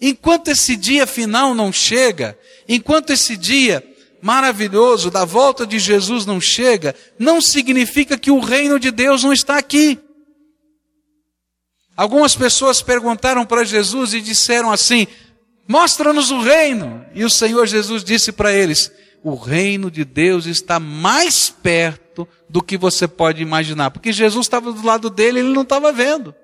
Enquanto 0.00 0.48
esse 0.48 0.76
dia 0.76 1.06
final 1.06 1.54
não 1.54 1.72
chega, 1.72 2.36
enquanto 2.68 3.10
esse 3.10 3.36
dia 3.36 3.82
maravilhoso 4.22 5.10
da 5.10 5.24
volta 5.24 5.66
de 5.66 5.80
Jesus 5.80 6.24
não 6.24 6.40
chega, 6.40 6.94
não 7.18 7.40
significa 7.40 8.16
que 8.16 8.30
o 8.30 8.38
reino 8.38 8.78
de 8.78 8.92
Deus 8.92 9.24
não 9.24 9.32
está 9.32 9.58
aqui. 9.58 9.98
Algumas 11.96 12.34
pessoas 12.34 12.80
perguntaram 12.80 13.44
para 13.44 13.64
Jesus 13.64 14.14
e 14.14 14.20
disseram 14.20 14.70
assim: 14.72 15.06
Mostra-nos 15.68 16.30
o 16.30 16.40
reino. 16.40 17.04
E 17.14 17.24
o 17.24 17.30
Senhor 17.30 17.66
Jesus 17.66 18.02
disse 18.02 18.32
para 18.32 18.52
eles: 18.52 18.90
O 19.22 19.34
reino 19.34 19.90
de 19.90 20.04
Deus 20.04 20.46
está 20.46 20.80
mais 20.80 21.50
perto 21.50 22.26
do 22.48 22.62
que 22.62 22.78
você 22.78 23.06
pode 23.06 23.42
imaginar. 23.42 23.90
Porque 23.90 24.12
Jesus 24.12 24.46
estava 24.46 24.72
do 24.72 24.86
lado 24.86 25.10
dele, 25.10 25.40
ele 25.40 25.52
não 25.52 25.62
estava 25.62 25.92
vendo. 25.92 26.34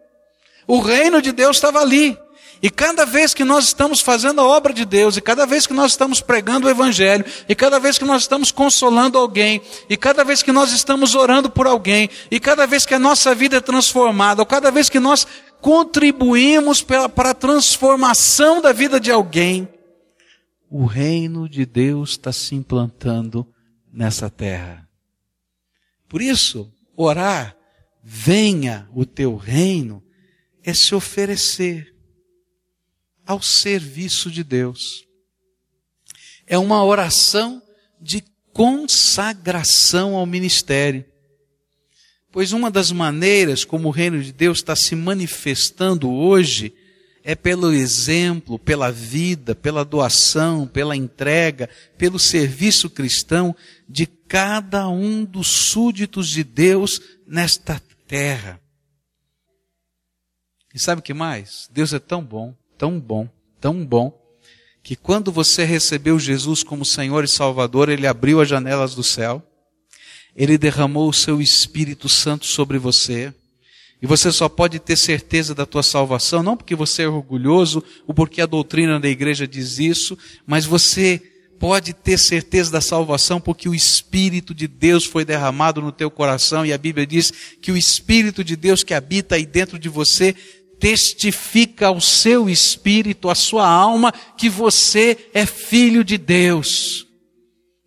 O 0.67 0.81
reino 0.81 1.23
de 1.23 1.33
Deus 1.33 1.57
estava 1.57 1.81
ali. 1.81 2.19
E 2.63 2.71
cada 2.71 3.05
vez 3.05 3.35
que 3.35 3.45
nós 3.45 3.67
estamos 3.67 4.01
fazendo 4.01 4.41
a 4.41 4.45
obra 4.45 4.73
de 4.73 4.85
Deus, 4.85 5.17
e 5.17 5.21
cada 5.21 5.47
vez 5.47 5.67
que 5.67 5.73
nós 5.73 5.93
estamos 5.93 6.21
pregando 6.21 6.67
o 6.67 6.71
Evangelho, 6.71 7.25
e 7.49 7.55
cada 7.55 7.79
vez 7.79 7.99
que 7.99 8.05
nós 8.05 8.23
estamos 8.23 8.51
consolando 8.51 9.17
alguém, 9.17 9.63
e 9.89 9.97
cada 9.97 10.25
vez 10.25 10.43
que 10.43 10.51
nós 10.51 10.73
estamos 10.73 11.15
orando 11.15 11.49
por 11.49 11.67
alguém, 11.67 12.11
e 12.31 12.41
cada 12.41 12.67
vez 12.67 12.85
que 12.85 12.95
a 12.95 12.99
nossa 12.99 13.35
vida 13.35 13.59
é 13.59 13.61
transformada, 13.61 14.43
ou 14.43 14.47
cada 14.47 14.71
vez 14.71 14.89
que 14.89 14.99
nós 14.99 15.27
contribuímos 15.61 16.83
para, 16.83 17.31
a 17.31 17.35
transformação 17.35 18.61
da 18.61 18.73
vida 18.73 18.99
de 18.99 19.11
alguém, 19.11 19.69
o 20.71 20.85
reino 20.85 21.49
de 21.49 21.65
Deus 21.65 22.11
está 22.11 22.33
se 22.33 22.55
implantando 22.55 23.47
nessa 23.93 24.29
terra. 24.29 24.87
Por 26.09 26.21
isso, 26.21 26.71
orar, 26.97 27.57
venha 28.03 28.89
o 28.95 29.07
teu 29.07 29.37
reino, 29.37 30.03
é 30.63 30.75
se 30.75 30.95
oferecer 30.95 31.95
ao 33.29 33.43
serviço 33.43 34.31
de 34.31 34.43
Deus. 34.43 35.05
É 36.47 36.57
uma 36.57 36.83
oração 36.83 37.63
de 38.01 38.25
consagração 38.55 40.17
ao 40.17 40.25
ministério. 40.25 41.05
Pois 42.33 42.53
uma 42.53 42.71
das 42.71 42.91
maneiras 42.91 43.67
como 43.67 43.89
o 43.89 43.91
reino 43.91 44.23
de 44.23 44.33
Deus 44.33 44.59
está 44.59 44.75
se 44.75 44.97
manifestando 44.97 46.11
hoje 46.11 46.73
é 47.23 47.35
pelo 47.35 47.71
exemplo, 47.71 48.59
pela 48.59 48.91
vida, 48.91 49.55
pela 49.55 49.85
doação, 49.85 50.67
pela 50.67 50.97
entrega, 50.97 51.69
pelo 51.99 52.19
serviço 52.19 52.89
cristão 52.89 53.55
de 53.87 54.07
cada 54.07 54.89
um 54.89 55.23
dos 55.23 55.49
súditos 55.49 56.31
de 56.31 56.43
Deus 56.43 56.99
nesta 57.27 57.79
terra. 58.07 58.59
E 60.75 60.81
sabe 60.81 61.01
o 61.01 61.03
que 61.03 61.13
mais? 61.13 61.69
Deus 61.71 61.93
é 61.93 61.99
tão 61.99 62.25
bom 62.25 62.57
tão 62.79 62.99
bom, 62.99 63.29
tão 63.61 63.85
bom, 63.85 64.17
que 64.83 64.97
quando 64.97 65.31
você 65.31 65.65
recebeu 65.65 66.19
Jesus 66.19 66.63
como 66.63 66.85
Senhor 66.85 67.25
e 67.25 67.29
Salvador, 67.29 67.89
Ele 67.89 68.07
abriu 68.07 68.41
as 68.41 68.49
janelas 68.49 68.95
do 68.95 69.03
céu, 69.03 69.43
Ele 70.35 70.57
derramou 70.57 71.09
o 71.09 71.13
seu 71.13 71.43
Espírito 71.43 72.09
Santo 72.09 72.47
sobre 72.47 72.79
você, 72.79 73.35
e 74.01 74.07
você 74.07 74.31
só 74.31 74.49
pode 74.49 74.79
ter 74.79 74.97
certeza 74.97 75.55
da 75.55 75.67
tua 75.67 75.83
salvação, 75.83 76.43
não 76.43 76.57
porque 76.57 76.77
você 76.77 77.03
é 77.03 77.09
orgulhoso, 77.09 77.83
ou 78.07 78.15
porque 78.15 78.41
a 78.41 78.47
doutrina 78.47 79.01
da 79.01 79.09
igreja 79.09 79.47
diz 79.47 79.81
isso, 79.81 80.17
mas 80.47 80.65
você 80.65 81.21
pode 81.59 81.93
ter 81.93 82.19
certeza 82.19 82.71
da 82.71 82.81
salvação 82.81 83.41
porque 83.41 83.69
o 83.69 83.75
Espírito 83.75 84.55
de 84.55 84.69
Deus 84.69 85.05
foi 85.05 85.25
derramado 85.25 85.83
no 85.83 85.91
teu 85.91 86.11
coração 86.11 86.65
e 86.65 86.73
a 86.73 86.79
Bíblia 86.79 87.07
diz 87.07 87.33
que 87.61 87.73
o 87.73 87.77
Espírito 87.77 88.45
de 88.45 88.55
Deus 88.55 88.85
que 88.85 88.95
habita 88.95 89.35
aí 89.35 89.45
dentro 89.45 89.79
de 89.79 89.89
você 89.89 90.35
testifica 90.79 91.89
ao 91.89 92.01
seu 92.01 92.49
espírito, 92.49 93.29
à 93.29 93.35
sua 93.35 93.69
alma, 93.69 94.13
que 94.37 94.49
você 94.49 95.31
é 95.35 95.45
filho 95.45 96.05
de 96.05 96.17
Deus. 96.17 97.07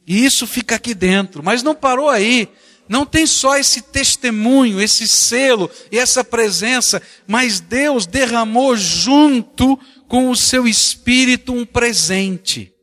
E 0.06 0.26
isso 0.26 0.46
fica 0.46 0.76
aqui 0.76 0.94
dentro, 0.94 1.42
mas 1.44 1.64
não 1.64 1.74
parou 1.74 2.10
aí. 2.10 2.50
Não 2.90 3.06
tem 3.06 3.26
só 3.26 3.58
esse 3.58 3.82
testemunho, 3.82 4.82
esse 4.82 5.08
selo 5.08 5.72
e 5.90 5.98
essa 5.98 6.24
presença, 6.24 7.02
mas 7.26 7.62
Deus 7.62 8.06
derramou 8.06 8.76
junto 8.76 9.80
com 10.10 10.30
o 10.30 10.36
seu 10.36 10.68
espírito 10.68 11.54
um 11.54 11.66
presente. 11.66 12.74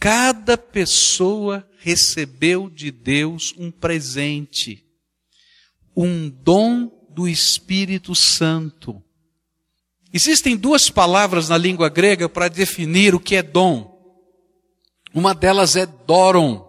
Cada 0.00 0.58
pessoa 0.58 1.64
recebeu 1.78 2.68
de 2.68 2.90
Deus 2.90 3.54
um 3.56 3.70
presente, 3.70 4.84
um 5.96 6.28
dom 6.28 6.90
do 7.14 7.28
Espírito 7.28 8.14
Santo. 8.14 9.02
Existem 10.12 10.56
duas 10.56 10.90
palavras 10.90 11.48
na 11.48 11.56
língua 11.56 11.88
grega 11.88 12.28
para 12.28 12.48
definir 12.48 13.14
o 13.14 13.20
que 13.20 13.36
é 13.36 13.42
dom. 13.42 13.92
Uma 15.14 15.34
delas 15.34 15.76
é 15.76 15.86
doron. 15.86 16.68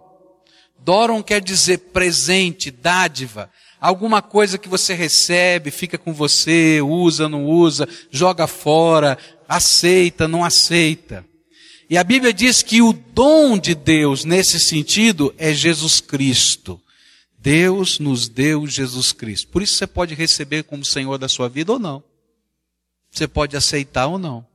Doron 0.78 1.22
quer 1.22 1.40
dizer 1.40 1.78
presente, 1.78 2.70
dádiva, 2.70 3.50
alguma 3.80 4.20
coisa 4.20 4.58
que 4.58 4.68
você 4.68 4.94
recebe, 4.94 5.70
fica 5.70 5.96
com 5.96 6.12
você, 6.12 6.80
usa, 6.82 7.28
não 7.28 7.46
usa, 7.46 7.88
joga 8.10 8.46
fora, 8.46 9.16
aceita, 9.48 10.28
não 10.28 10.44
aceita. 10.44 11.24
E 11.88 11.98
a 11.98 12.04
Bíblia 12.04 12.32
diz 12.32 12.62
que 12.62 12.80
o 12.80 12.92
dom 12.92 13.58
de 13.58 13.74
Deus 13.74 14.24
nesse 14.24 14.58
sentido 14.58 15.34
é 15.36 15.52
Jesus 15.52 16.00
Cristo. 16.00 16.80
Deus 17.44 17.98
nos 17.98 18.26
deu 18.26 18.66
Jesus 18.66 19.12
Cristo. 19.12 19.48
Por 19.48 19.60
isso 19.60 19.74
você 19.74 19.86
pode 19.86 20.14
receber 20.14 20.62
como 20.62 20.82
Senhor 20.82 21.18
da 21.18 21.28
sua 21.28 21.46
vida 21.46 21.74
ou 21.74 21.78
não. 21.78 22.02
Você 23.12 23.28
pode 23.28 23.54
aceitar 23.54 24.06
ou 24.06 24.18
não. 24.18 24.46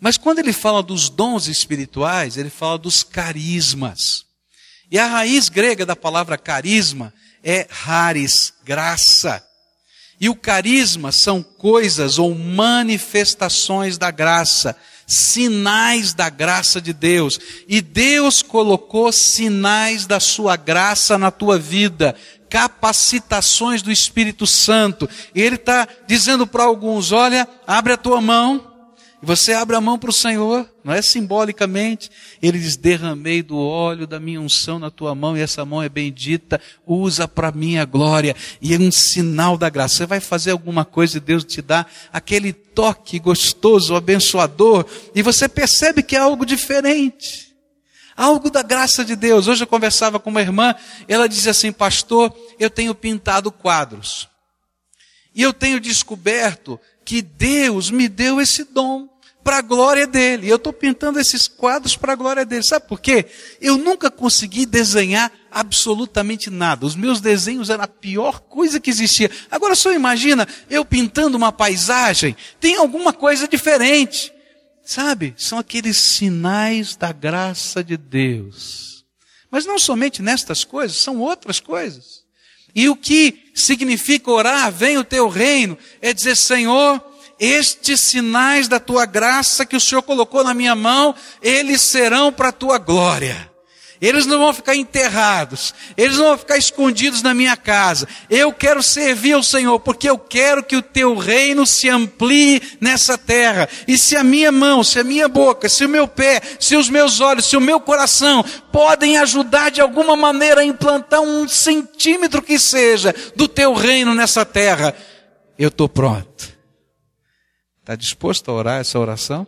Mas 0.00 0.16
quando 0.16 0.38
ele 0.38 0.54
fala 0.54 0.82
dos 0.82 1.10
dons 1.10 1.46
espirituais, 1.46 2.38
ele 2.38 2.48
fala 2.48 2.78
dos 2.78 3.02
carismas. 3.02 4.24
E 4.90 4.98
a 4.98 5.06
raiz 5.06 5.50
grega 5.50 5.84
da 5.84 5.94
palavra 5.94 6.38
carisma 6.38 7.12
é 7.44 7.68
haris, 7.70 8.54
graça. 8.64 9.46
E 10.18 10.30
o 10.30 10.34
carisma 10.34 11.12
são 11.12 11.42
coisas 11.42 12.18
ou 12.18 12.34
manifestações 12.34 13.98
da 13.98 14.10
graça 14.10 14.74
sinais 15.06 16.12
da 16.12 16.28
graça 16.28 16.80
de 16.80 16.92
Deus. 16.92 17.38
E 17.68 17.80
Deus 17.80 18.42
colocou 18.42 19.12
sinais 19.12 20.06
da 20.06 20.18
sua 20.18 20.56
graça 20.56 21.16
na 21.16 21.30
tua 21.30 21.58
vida, 21.58 22.16
capacitações 22.50 23.82
do 23.82 23.92
Espírito 23.92 24.46
Santo. 24.46 25.08
E 25.34 25.40
Ele 25.40 25.56
está 25.56 25.86
dizendo 26.06 26.46
para 26.46 26.64
alguns: 26.64 27.12
olha, 27.12 27.48
abre 27.66 27.92
a 27.92 27.96
tua 27.96 28.20
mão 28.20 28.65
você 29.26 29.52
abre 29.52 29.74
a 29.74 29.80
mão 29.80 29.98
para 29.98 30.08
o 30.08 30.12
Senhor, 30.12 30.70
não 30.84 30.94
é 30.94 31.02
simbolicamente. 31.02 32.08
Ele 32.40 32.60
diz: 32.60 32.76
derramei 32.76 33.42
do 33.42 33.58
óleo 33.58 34.06
da 34.06 34.20
minha 34.20 34.40
unção 34.40 34.78
na 34.78 34.88
tua 34.88 35.16
mão, 35.16 35.36
e 35.36 35.40
essa 35.40 35.64
mão 35.64 35.82
é 35.82 35.88
bendita, 35.88 36.60
usa 36.86 37.26
para 37.26 37.50
minha 37.50 37.84
glória. 37.84 38.36
E 38.62 38.72
é 38.72 38.78
um 38.78 38.92
sinal 38.92 39.58
da 39.58 39.68
graça. 39.68 39.96
Você 39.96 40.06
vai 40.06 40.20
fazer 40.20 40.52
alguma 40.52 40.84
coisa 40.84 41.16
e 41.16 41.20
Deus 41.20 41.42
te 41.42 41.60
dá 41.60 41.84
aquele 42.12 42.52
toque 42.52 43.18
gostoso, 43.18 43.96
abençoador, 43.96 44.86
e 45.12 45.22
você 45.22 45.48
percebe 45.48 46.04
que 46.04 46.14
é 46.14 46.20
algo 46.20 46.46
diferente. 46.46 47.52
Algo 48.16 48.48
da 48.48 48.62
graça 48.62 49.04
de 49.04 49.16
Deus. 49.16 49.48
Hoje 49.48 49.64
eu 49.64 49.66
conversava 49.66 50.20
com 50.20 50.30
uma 50.30 50.40
irmã, 50.40 50.72
ela 51.08 51.28
dizia 51.28 51.50
assim, 51.50 51.72
pastor, 51.72 52.32
eu 52.60 52.70
tenho 52.70 52.94
pintado 52.94 53.50
quadros. 53.50 54.28
E 55.34 55.42
eu 55.42 55.52
tenho 55.52 55.80
descoberto 55.80 56.78
que 57.04 57.20
Deus 57.20 57.90
me 57.90 58.08
deu 58.08 58.40
esse 58.40 58.62
dom 58.62 59.15
para 59.46 59.58
a 59.58 59.62
glória 59.62 60.08
dele. 60.08 60.50
Eu 60.50 60.56
estou 60.56 60.72
pintando 60.72 61.20
esses 61.20 61.46
quadros 61.46 61.96
para 61.96 62.14
a 62.14 62.16
glória 62.16 62.44
dele. 62.44 62.64
Sabe 62.64 62.88
por 62.88 63.00
quê? 63.00 63.26
Eu 63.60 63.76
nunca 63.78 64.10
consegui 64.10 64.66
desenhar 64.66 65.30
absolutamente 65.52 66.50
nada. 66.50 66.84
Os 66.84 66.96
meus 66.96 67.20
desenhos 67.20 67.70
eram 67.70 67.84
a 67.84 67.86
pior 67.86 68.40
coisa 68.40 68.80
que 68.80 68.90
existia. 68.90 69.30
Agora 69.48 69.76
só 69.76 69.92
imagina 69.92 70.48
eu 70.68 70.84
pintando 70.84 71.36
uma 71.36 71.52
paisagem, 71.52 72.36
tem 72.58 72.74
alguma 72.74 73.12
coisa 73.12 73.46
diferente. 73.46 74.32
Sabe? 74.84 75.32
São 75.36 75.60
aqueles 75.60 75.96
sinais 75.96 76.96
da 76.96 77.12
graça 77.12 77.84
de 77.84 77.96
Deus. 77.96 79.04
Mas 79.48 79.64
não 79.64 79.78
somente 79.78 80.22
nestas 80.22 80.64
coisas, 80.64 80.96
são 80.96 81.20
outras 81.20 81.60
coisas. 81.60 82.24
E 82.74 82.88
o 82.88 82.96
que 82.96 83.44
significa 83.54 84.28
orar, 84.28 84.72
vem 84.72 84.98
o 84.98 85.04
teu 85.04 85.28
reino, 85.28 85.78
é 86.02 86.12
dizer, 86.12 86.36
Senhor, 86.36 87.00
estes 87.38 88.00
sinais 88.00 88.68
da 88.68 88.80
tua 88.80 89.06
graça 89.06 89.66
que 89.66 89.76
o 89.76 89.80
Senhor 89.80 90.02
colocou 90.02 90.42
na 90.42 90.54
minha 90.54 90.74
mão, 90.74 91.14
eles 91.42 91.82
serão 91.82 92.32
para 92.32 92.48
a 92.48 92.52
tua 92.52 92.78
glória. 92.78 93.50
Eles 94.00 94.26
não 94.26 94.38
vão 94.38 94.52
ficar 94.52 94.76
enterrados, 94.76 95.74
eles 95.96 96.18
não 96.18 96.26
vão 96.26 96.38
ficar 96.38 96.58
escondidos 96.58 97.22
na 97.22 97.32
minha 97.32 97.56
casa. 97.56 98.06
Eu 98.28 98.52
quero 98.52 98.82
servir 98.82 99.32
ao 99.32 99.42
Senhor, 99.42 99.80
porque 99.80 100.08
eu 100.08 100.18
quero 100.18 100.62
que 100.62 100.76
o 100.76 100.82
teu 100.82 101.16
reino 101.16 101.66
se 101.66 101.88
amplie 101.88 102.60
nessa 102.78 103.16
terra. 103.16 103.68
E 103.88 103.96
se 103.96 104.14
a 104.14 104.22
minha 104.22 104.52
mão, 104.52 104.84
se 104.84 104.98
a 104.98 105.04
minha 105.04 105.28
boca, 105.28 105.68
se 105.68 105.84
o 105.84 105.88
meu 105.88 106.06
pé, 106.06 106.42
se 106.60 106.76
os 106.76 106.90
meus 106.90 107.20
olhos, 107.20 107.46
se 107.46 107.56
o 107.56 107.60
meu 107.60 107.80
coração 107.80 108.44
podem 108.70 109.16
ajudar 109.16 109.70
de 109.70 109.80
alguma 109.80 110.14
maneira 110.14 110.60
a 110.60 110.64
implantar 110.64 111.22
um 111.22 111.48
centímetro 111.48 112.42
que 112.42 112.58
seja 112.58 113.14
do 113.34 113.48
teu 113.48 113.72
reino 113.72 114.14
nessa 114.14 114.44
terra, 114.44 114.94
eu 115.58 115.68
estou 115.68 115.88
pronto. 115.88 116.55
Está 117.86 117.94
disposto 117.94 118.50
a 118.50 118.54
orar 118.54 118.80
essa 118.80 118.98
oração? 118.98 119.46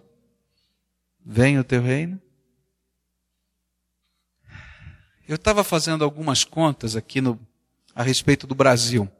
Venha 1.27 1.61
o 1.61 1.64
teu 1.64 1.83
reino? 1.83 2.22
Eu 5.27 5.35
estava 5.35 5.64
fazendo 5.64 6.05
algumas 6.05 6.44
contas 6.44 6.94
aqui 6.94 7.20
no, 7.20 7.37
a 7.92 8.05
respeito 8.05 8.46
do 8.46 8.55
Brasil. 8.55 9.11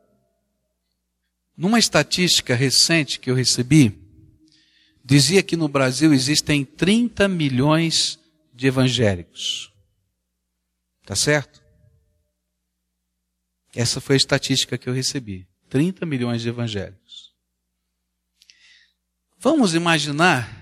Numa 1.57 1.81
estatística 1.81 2.55
recente 2.55 3.19
que 3.19 3.29
eu 3.29 3.35
recebi, 3.35 3.99
dizia 5.05 5.43
que 5.43 5.57
no 5.57 5.67
Brasil 5.67 6.15
existem 6.15 6.65
30 6.65 7.27
milhões 7.27 8.21
de 8.55 8.69
evangélicos. 8.69 9.73
Tá 11.05 11.17
certo? 11.17 11.61
Essa 13.75 14.01
foi 14.01 14.15
a 14.15 14.17
estatística 14.17 14.79
que 14.79 14.89
eu 14.89 14.95
recebi. 14.95 15.45
30 15.69 16.07
milhões 16.07 16.41
de 16.41 16.49
evangélicos. 16.49 17.08
Vamos 19.41 19.75
imaginar 19.75 20.53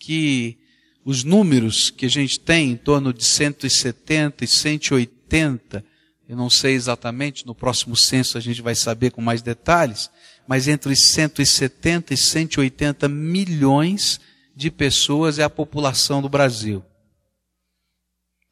que 0.00 0.58
os 1.04 1.22
números 1.22 1.90
que 1.90 2.06
a 2.06 2.08
gente 2.08 2.40
tem, 2.40 2.72
em 2.72 2.76
torno 2.76 3.12
de 3.12 3.24
170 3.24 4.44
e 4.44 4.48
180, 4.48 5.84
eu 6.28 6.36
não 6.36 6.50
sei 6.50 6.74
exatamente, 6.74 7.46
no 7.46 7.54
próximo 7.54 7.96
censo 7.96 8.36
a 8.36 8.40
gente 8.40 8.60
vai 8.60 8.74
saber 8.74 9.12
com 9.12 9.20
mais 9.22 9.42
detalhes, 9.42 10.10
mas 10.44 10.66
entre 10.66 10.96
170 10.96 12.14
e 12.14 12.16
180 12.16 13.08
milhões 13.08 14.20
de 14.56 14.72
pessoas 14.72 15.38
é 15.38 15.44
a 15.44 15.50
população 15.50 16.20
do 16.20 16.28
Brasil. 16.28 16.84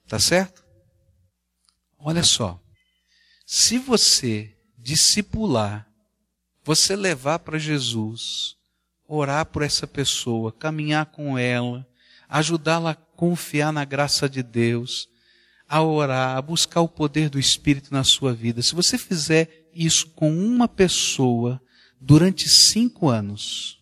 Tá 0.07 0.21
certo? 0.21 0.63
Olha 1.99 2.23
só. 2.23 2.61
Se 3.45 3.77
você 3.77 4.57
discipular, 4.79 5.89
você 6.63 6.95
levar 6.95 7.41
para 7.41 7.59
Jesus, 7.59 8.57
orar 9.15 9.47
por 9.47 9.63
essa 9.63 9.87
pessoa, 9.87 10.53
caminhar 10.53 11.07
com 11.07 11.39
ela, 11.39 11.87
ajudá-la 12.29 12.91
a 12.91 12.95
confiar 12.95 13.73
na 13.73 13.85
graça 13.85 14.29
de 14.29 14.43
Deus, 14.43 15.09
a 15.69 15.83
orar, 15.83 16.37
a 16.37 16.43
buscar 16.43 16.81
o 16.81 16.89
poder 16.89 17.31
do 17.31 17.39
Espírito 17.39 17.93
na 17.93 18.05
sua 18.05 18.35
vida. 18.35 18.63
Se 18.63 18.75
você 18.75 18.99
fizer 18.99 19.69
isso 19.75 20.09
com 20.09 20.31
uma 20.31 20.69
pessoa 20.69 21.61
durante 22.01 22.49
cinco 22.49 23.09
anos, 23.09 23.79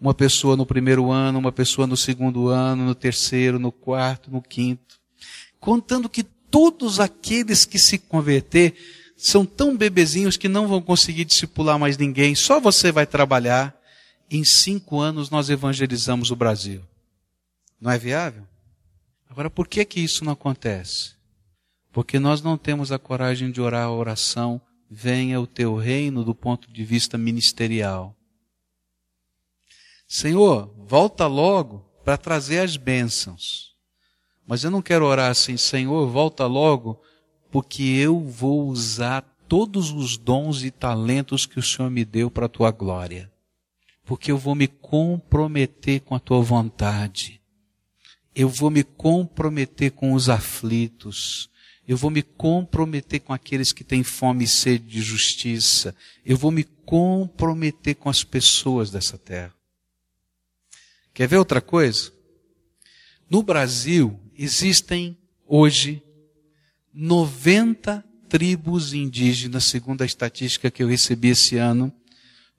uma 0.00 0.12
pessoa 0.12 0.56
no 0.56 0.66
primeiro 0.66 1.10
ano, 1.12 1.38
uma 1.38 1.52
pessoa 1.52 1.86
no 1.86 1.96
segundo 1.96 2.48
ano, 2.48 2.84
no 2.84 2.94
terceiro, 2.94 3.58
no 3.58 3.70
quarto, 3.70 4.30
no 4.30 4.42
quinto, 4.42 4.98
contando 5.60 6.08
que 6.08 6.24
todos 6.24 6.98
aqueles 6.98 7.64
que 7.64 7.78
se 7.78 7.98
converter 7.98 8.74
são 9.16 9.46
tão 9.46 9.76
bebezinhos 9.76 10.36
que 10.36 10.48
não 10.48 10.66
vão 10.66 10.82
conseguir 10.82 11.24
discipular 11.24 11.78
mais 11.78 11.96
ninguém, 11.96 12.34
só 12.34 12.58
você 12.58 12.90
vai 12.90 13.06
trabalhar. 13.06 13.72
Em 14.34 14.44
cinco 14.44 14.98
anos 14.98 15.28
nós 15.28 15.50
evangelizamos 15.50 16.30
o 16.30 16.36
Brasil. 16.36 16.82
Não 17.78 17.90
é 17.90 17.98
viável? 17.98 18.44
Agora, 19.28 19.50
por 19.50 19.68
que 19.68 19.84
que 19.84 20.00
isso 20.00 20.24
não 20.24 20.32
acontece? 20.32 21.12
Porque 21.92 22.18
nós 22.18 22.40
não 22.40 22.56
temos 22.56 22.90
a 22.90 22.98
coragem 22.98 23.50
de 23.50 23.60
orar 23.60 23.84
a 23.84 23.92
oração, 23.92 24.58
venha 24.90 25.38
o 25.38 25.46
teu 25.46 25.76
reino 25.76 26.24
do 26.24 26.34
ponto 26.34 26.72
de 26.72 26.82
vista 26.82 27.18
ministerial. 27.18 28.16
Senhor, 30.08 30.74
volta 30.78 31.26
logo 31.26 31.80
para 32.02 32.16
trazer 32.16 32.60
as 32.60 32.78
bênçãos. 32.78 33.74
Mas 34.46 34.64
eu 34.64 34.70
não 34.70 34.80
quero 34.80 35.04
orar 35.04 35.30
assim, 35.30 35.58
Senhor, 35.58 36.08
volta 36.08 36.46
logo, 36.46 37.02
porque 37.50 37.82
eu 37.82 38.18
vou 38.18 38.66
usar 38.66 39.20
todos 39.46 39.90
os 39.90 40.16
dons 40.16 40.62
e 40.64 40.70
talentos 40.70 41.44
que 41.44 41.58
o 41.58 41.62
Senhor 41.62 41.90
me 41.90 42.02
deu 42.02 42.30
para 42.30 42.46
a 42.46 42.48
tua 42.48 42.70
glória. 42.70 43.30
Porque 44.04 44.30
eu 44.30 44.38
vou 44.38 44.54
me 44.54 44.66
comprometer 44.66 46.00
com 46.00 46.14
a 46.14 46.20
tua 46.20 46.42
vontade 46.42 47.42
eu 48.34 48.48
vou 48.48 48.70
me 48.70 48.82
comprometer 48.82 49.92
com 49.92 50.12
os 50.14 50.28
aflitos, 50.28 51.50
eu 51.86 51.96
vou 51.96 52.10
me 52.10 52.22
comprometer 52.22 53.20
com 53.20 53.32
aqueles 53.32 53.72
que 53.72 53.84
têm 53.84 54.02
fome 54.02 54.44
e 54.44 54.48
sede 54.48 54.86
de 54.86 55.02
justiça, 55.02 55.94
eu 56.24 56.36
vou 56.36 56.50
me 56.50 56.64
comprometer 56.64 57.94
com 57.94 58.08
as 58.08 58.24
pessoas 58.24 58.90
dessa 58.90 59.18
terra. 59.18 59.54
Quer 61.12 61.28
ver 61.28 61.36
outra 61.36 61.60
coisa? 61.60 62.12
No 63.28 63.42
Brasil 63.42 64.18
existem 64.36 65.16
hoje 65.46 66.02
90 66.92 68.02
tribos 68.28 68.94
indígenas, 68.94 69.64
segundo 69.64 70.02
a 70.02 70.06
estatística 70.06 70.70
que 70.70 70.82
eu 70.82 70.88
recebi 70.88 71.28
esse 71.28 71.58
ano, 71.58 71.92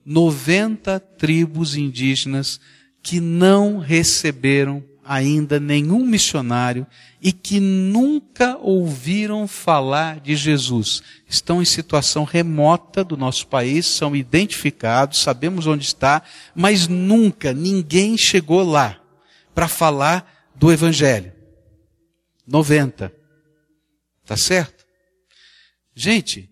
90 0.04 1.00
tribos 1.00 1.76
indígenas 1.76 2.60
que 3.02 3.20
não 3.20 3.78
receberam 3.78 4.82
ainda 5.04 5.60
nenhum 5.60 6.04
missionário 6.04 6.86
e 7.20 7.30
que 7.30 7.60
nunca 7.60 8.56
ouviram 8.56 9.46
falar 9.46 10.20
de 10.20 10.34
Jesus. 10.34 11.02
Estão 11.28 11.60
em 11.60 11.64
situação 11.66 12.24
remota 12.24 13.04
do 13.04 13.16
nosso 13.16 13.46
país, 13.46 13.86
são 13.86 14.16
identificados, 14.16 15.20
sabemos 15.20 15.66
onde 15.66 15.84
está, 15.84 16.22
mas 16.54 16.88
nunca 16.88 17.52
ninguém 17.52 18.16
chegou 18.16 18.62
lá 18.62 18.98
para 19.54 19.68
falar 19.68 20.50
do 20.54 20.72
Evangelho. 20.72 21.32
90. 22.46 23.12
Tá 24.24 24.36
certo? 24.36 24.84
Gente, 25.94 26.48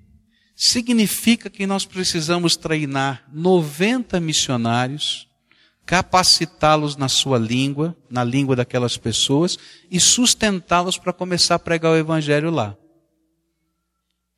significa 0.63 1.51
que 1.51 1.67
nós 1.67 1.85
precisamos 1.85 2.55
treinar 2.55 3.29
90 3.33 4.21
missionários 4.21 5.29
capacitá-los 5.85 6.95
na 6.95 7.09
sua 7.09 7.37
língua, 7.37 7.97
na 8.09 8.23
língua 8.23 8.55
daquelas 8.55 8.97
pessoas, 8.97 9.59
e 9.91 9.99
sustentá-los 9.99 10.97
para 10.97 11.13
começar 11.13 11.57
a 11.57 11.59
pregar 11.59 11.91
o 11.91 11.97
evangelho 11.97 12.49
lá. 12.49 12.77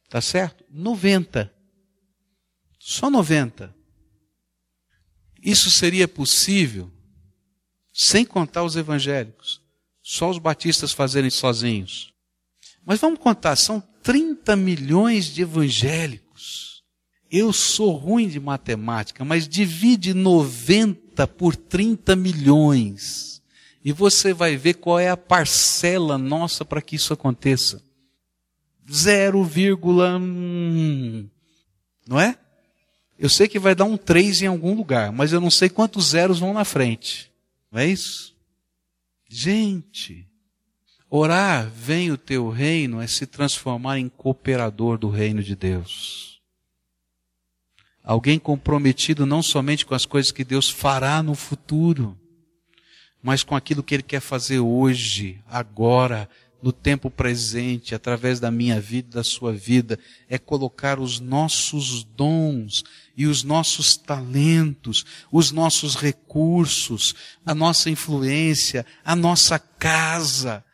Tá 0.09 0.23
certo? 0.23 0.65
90. 0.71 1.53
Só 2.79 3.11
90. 3.11 3.77
Isso 5.43 5.71
seria 5.71 6.09
possível 6.09 6.91
sem 7.93 8.25
contar 8.25 8.63
os 8.65 8.77
evangélicos. 8.77 9.61
Só 10.03 10.31
os 10.31 10.39
batistas 10.39 10.91
fazerem 10.91 11.29
sozinhos. 11.29 12.14
Mas 12.85 13.01
vamos 13.01 13.19
contar, 13.19 13.57
são 13.57 13.83
30 14.03 14.57
milhões 14.57 15.27
de 15.27 15.43
evangélicos. 15.43 16.83
Eu 17.31 17.53
sou 17.53 17.93
ruim 17.93 18.29
de 18.29 18.39
matemática, 18.39 19.25
mas 19.25 19.49
divide 19.49 20.15
90 20.15 21.05
30 21.15 21.27
por 21.29 21.55
30 21.55 22.17
milhões. 22.17 23.41
E 23.85 23.93
você 23.93 24.35
vai 24.35 24.57
ver 24.57 24.75
qual 24.75 24.99
é 24.99 25.09
a 25.09 25.17
parcela 25.17 26.19
nossa 26.19 26.65
para 26.65 26.83
que 26.83 26.97
isso 26.97 27.13
aconteça. 27.13 27.81
0,1. 28.89 31.29
Não 32.07 32.21
é? 32.21 32.37
Eu 33.19 33.29
sei 33.29 33.47
que 33.47 33.59
vai 33.59 33.75
dar 33.75 33.85
um 33.85 33.97
3 33.97 34.43
em 34.43 34.47
algum 34.47 34.75
lugar, 34.75 35.13
mas 35.13 35.33
eu 35.33 35.41
não 35.41 35.51
sei 35.51 35.69
quantos 35.69 36.09
zeros 36.09 36.41
vão 36.41 36.53
na 36.53 36.65
frente. 36.65 37.33
Não 37.71 37.79
é 37.79 37.87
isso? 37.87 38.35
Gente, 39.29 40.29
orar 41.17 41.71
vem 41.71 42.11
o 42.11 42.19
teu 42.19 42.51
reino 42.51 43.01
é 43.01 43.07
se 43.07 43.25
transformar 43.25 44.01
em 44.01 44.09
cooperador 44.09 44.99
do 44.99 45.09
reino 45.09 45.45
de 45.45 45.55
Deus. 45.55 46.41
Alguém 48.03 48.37
comprometido 48.37 49.25
não 49.25 49.41
somente 49.41 49.87
com 49.87 49.95
as 49.95 50.05
coisas 50.05 50.33
que 50.33 50.45
Deus 50.45 50.69
fará 50.69 51.23
no 51.23 51.37
futuro, 51.37 52.19
mas 53.23 53.45
com 53.45 53.55
aquilo 53.55 53.83
que 53.83 53.95
Ele 53.95 54.03
quer 54.03 54.21
fazer 54.21 54.59
hoje, 54.59 55.41
agora, 55.49 56.29
no 56.61 56.73
tempo 56.73 57.09
presente, 57.09 57.95
através 57.95 58.41
da 58.41 58.51
minha 58.51 58.81
vida 58.81 59.09
e 59.11 59.15
da 59.15 59.23
sua 59.23 59.53
vida, 59.53 59.97
é 60.29 60.37
colocar 60.37 60.99
os 60.99 61.21
nossos 61.21 62.03
dons 62.03 62.83
e 63.17 63.25
os 63.25 63.45
nossos 63.45 63.97
talentos, 63.97 65.07
os 65.31 65.53
nossos 65.53 65.95
recursos, 65.95 67.15
a 67.47 67.55
nossa 67.55 67.89
influência, 67.89 68.85
a 69.05 69.15
nossa 69.15 69.61
casa, 69.61 70.65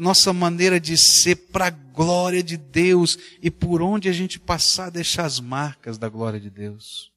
nossa 0.00 0.32
maneira 0.32 0.80
de 0.80 0.96
ser 0.96 1.36
para 1.36 1.66
a 1.66 1.70
glória 1.70 2.42
de 2.42 2.56
Deus 2.56 3.18
e 3.42 3.50
por 3.50 3.82
onde 3.82 4.08
a 4.08 4.12
gente 4.12 4.38
passar 4.38 4.90
deixar 4.90 5.26
as 5.26 5.38
marcas 5.38 5.98
da 5.98 6.08
glória 6.08 6.40
de 6.40 6.48
Deus. 6.48 7.12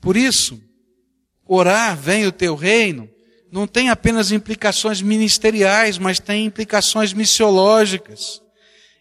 Por 0.00 0.16
isso, 0.16 0.62
orar 1.44 1.96
vem 1.96 2.26
o 2.26 2.32
teu 2.32 2.54
reino 2.54 3.10
não 3.50 3.66
tem 3.66 3.88
apenas 3.88 4.30
implicações 4.30 5.00
ministeriais, 5.00 5.98
mas 5.98 6.20
tem 6.20 6.44
implicações 6.44 7.12
missiológicas. 7.12 8.42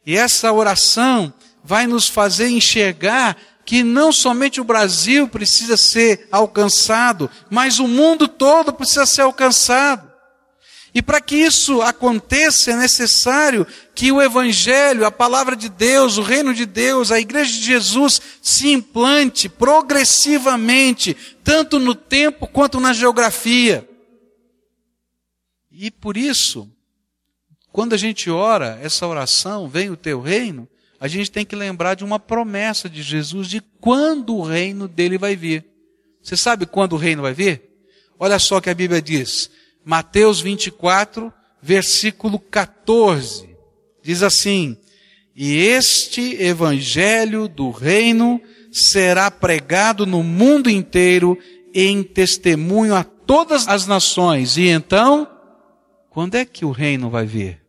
E 0.05 0.15
essa 0.17 0.51
oração 0.51 1.33
vai 1.63 1.85
nos 1.85 2.07
fazer 2.07 2.47
enxergar 2.47 3.37
que 3.65 3.83
não 3.83 4.13
somente 4.13 4.61
o 4.61 4.63
Brasil 4.63 5.27
precisa 5.27 5.75
ser 5.75 6.27
alcançado, 6.31 7.29
mas 7.49 7.79
o 7.79 7.87
mundo 7.87 8.27
todo 8.27 8.71
precisa 8.71 9.05
ser 9.05 9.21
alcançado. 9.21 10.06
E 10.97 11.01
para 11.03 11.21
que 11.21 11.35
isso 11.35 11.79
aconteça, 11.83 12.71
é 12.71 12.75
necessário 12.75 13.67
que 13.93 14.11
o 14.11 14.19
Evangelho, 14.19 15.05
a 15.05 15.11
palavra 15.11 15.55
de 15.55 15.69
Deus, 15.69 16.17
o 16.17 16.23
reino 16.23 16.55
de 16.55 16.65
Deus, 16.65 17.11
a 17.11 17.19
igreja 17.19 17.53
de 17.53 17.63
Jesus 17.63 18.19
se 18.41 18.71
implante 18.71 19.47
progressivamente, 19.47 21.15
tanto 21.43 21.77
no 21.77 21.93
tempo 21.93 22.47
quanto 22.47 22.79
na 22.79 22.93
geografia. 22.93 23.87
E 25.71 25.91
por 25.91 26.17
isso, 26.17 26.67
Quando 27.77 27.93
a 27.93 27.97
gente 27.97 28.27
ora 28.31 28.79
essa 28.81 29.05
oração, 29.05 29.69
vem 29.69 29.91
o 29.91 29.95
teu 29.95 30.19
reino, 30.19 30.67
a 30.99 31.07
gente 31.07 31.29
tem 31.29 31.45
que 31.45 31.55
lembrar 31.55 31.93
de 31.93 32.03
uma 32.03 32.17
promessa 32.17 32.89
de 32.89 33.03
Jesus 33.03 33.47
de 33.47 33.61
quando 33.79 34.35
o 34.35 34.41
reino 34.41 34.87
dele 34.87 35.15
vai 35.15 35.35
vir. 35.35 35.63
Você 36.23 36.35
sabe 36.35 36.65
quando 36.65 36.93
o 36.93 36.97
reino 36.97 37.21
vai 37.21 37.35
vir? 37.35 37.61
Olha 38.17 38.39
só 38.39 38.57
o 38.57 38.61
que 38.63 38.71
a 38.71 38.73
Bíblia 38.73 38.99
diz. 38.99 39.51
Mateus 39.87 40.41
24, 40.41 41.31
versículo 41.61 42.39
14. 42.39 43.55
Diz 44.03 44.21
assim: 44.21 44.75
E 45.33 45.55
este 45.55 46.35
evangelho 46.43 47.47
do 47.47 47.71
reino 47.71 48.41
será 48.69 49.31
pregado 49.31 50.05
no 50.05 50.21
mundo 50.21 50.69
inteiro 50.69 51.37
em 51.73 52.03
testemunho 52.03 52.93
a 52.93 53.05
todas 53.05 53.65
as 53.69 53.87
nações. 53.87 54.57
E 54.57 54.67
então, 54.67 55.25
quando 56.09 56.35
é 56.35 56.43
que 56.43 56.65
o 56.65 56.71
reino 56.71 57.09
vai 57.09 57.25
vir? 57.25 57.61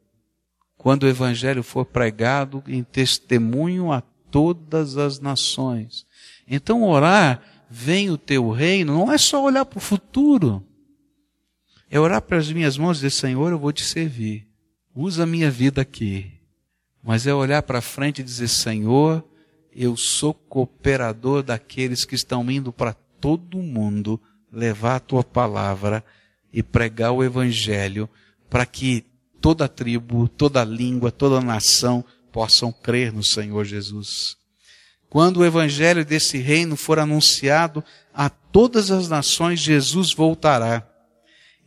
Quando 0.76 1.04
o 1.04 1.08
evangelho 1.08 1.62
for 1.62 1.84
pregado 1.84 2.64
em 2.66 2.82
testemunho 2.82 3.92
a 3.92 4.00
todas 4.28 4.96
as 4.96 5.20
nações. 5.20 6.04
Então, 6.48 6.82
orar, 6.82 7.40
vem 7.70 8.10
o 8.10 8.18
teu 8.18 8.50
reino, 8.50 8.92
não 8.92 9.12
é 9.12 9.18
só 9.18 9.40
olhar 9.40 9.64
para 9.64 9.78
o 9.78 9.80
futuro. 9.80 10.67
É 11.90 11.98
orar 11.98 12.20
para 12.20 12.36
as 12.36 12.50
minhas 12.52 12.76
mãos 12.76 12.98
e 12.98 13.02
dizer, 13.02 13.10
Senhor, 13.10 13.50
eu 13.50 13.58
vou 13.58 13.72
te 13.72 13.82
servir. 13.82 14.46
Usa 14.94 15.22
a 15.22 15.26
minha 15.26 15.50
vida 15.50 15.80
aqui. 15.80 16.32
Mas 17.02 17.26
é 17.26 17.32
olhar 17.32 17.62
para 17.62 17.80
frente 17.80 18.20
e 18.20 18.24
dizer, 18.24 18.48
Senhor, 18.48 19.24
eu 19.74 19.96
sou 19.96 20.34
cooperador 20.34 21.42
daqueles 21.42 22.04
que 22.04 22.14
estão 22.14 22.48
indo 22.50 22.72
para 22.72 22.92
todo 22.92 23.58
mundo 23.58 24.20
levar 24.52 24.96
a 24.96 25.00
tua 25.00 25.24
palavra 25.24 26.04
e 26.52 26.62
pregar 26.62 27.12
o 27.12 27.22
evangelho 27.22 28.08
para 28.50 28.66
que 28.66 29.04
toda 29.40 29.68
tribo, 29.68 30.28
toda 30.28 30.64
língua, 30.64 31.10
toda 31.10 31.40
nação 31.40 32.04
possam 32.32 32.72
crer 32.72 33.12
no 33.12 33.22
Senhor 33.22 33.64
Jesus. 33.64 34.36
Quando 35.08 35.38
o 35.38 35.44
evangelho 35.44 36.04
desse 36.04 36.38
reino 36.38 36.76
for 36.76 36.98
anunciado 36.98 37.82
a 38.12 38.28
todas 38.28 38.90
as 38.90 39.08
nações, 39.08 39.60
Jesus 39.60 40.12
voltará 40.12 40.86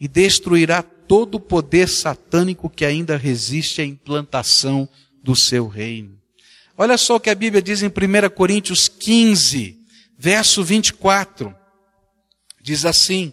e 0.01 0.07
destruirá 0.07 0.81
todo 0.81 1.35
o 1.35 1.39
poder 1.39 1.87
satânico 1.87 2.67
que 2.67 2.83
ainda 2.83 3.15
resiste 3.15 3.81
à 3.81 3.85
implantação 3.85 4.89
do 5.21 5.35
seu 5.35 5.67
reino. 5.67 6.17
Olha 6.75 6.97
só 6.97 7.17
o 7.17 7.19
que 7.19 7.29
a 7.29 7.35
Bíblia 7.35 7.61
diz 7.61 7.83
em 7.83 7.87
1 7.87 7.91
Coríntios 8.33 8.87
15, 8.87 9.77
verso 10.17 10.63
24. 10.63 11.53
Diz 12.59 12.83
assim: 12.83 13.31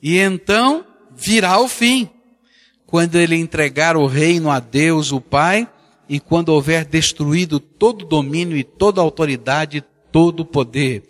E 0.00 0.16
então 0.16 0.86
virá 1.10 1.58
o 1.58 1.66
fim, 1.66 2.08
quando 2.86 3.16
ele 3.16 3.34
entregar 3.34 3.96
o 3.96 4.06
reino 4.06 4.48
a 4.48 4.60
Deus, 4.60 5.10
o 5.10 5.20
Pai, 5.20 5.68
e 6.08 6.20
quando 6.20 6.50
houver 6.50 6.84
destruído 6.84 7.58
todo 7.58 8.04
domínio 8.04 8.56
e 8.56 8.62
toda 8.62 9.00
autoridade, 9.00 9.82
todo 10.12 10.44
poder. 10.44 11.02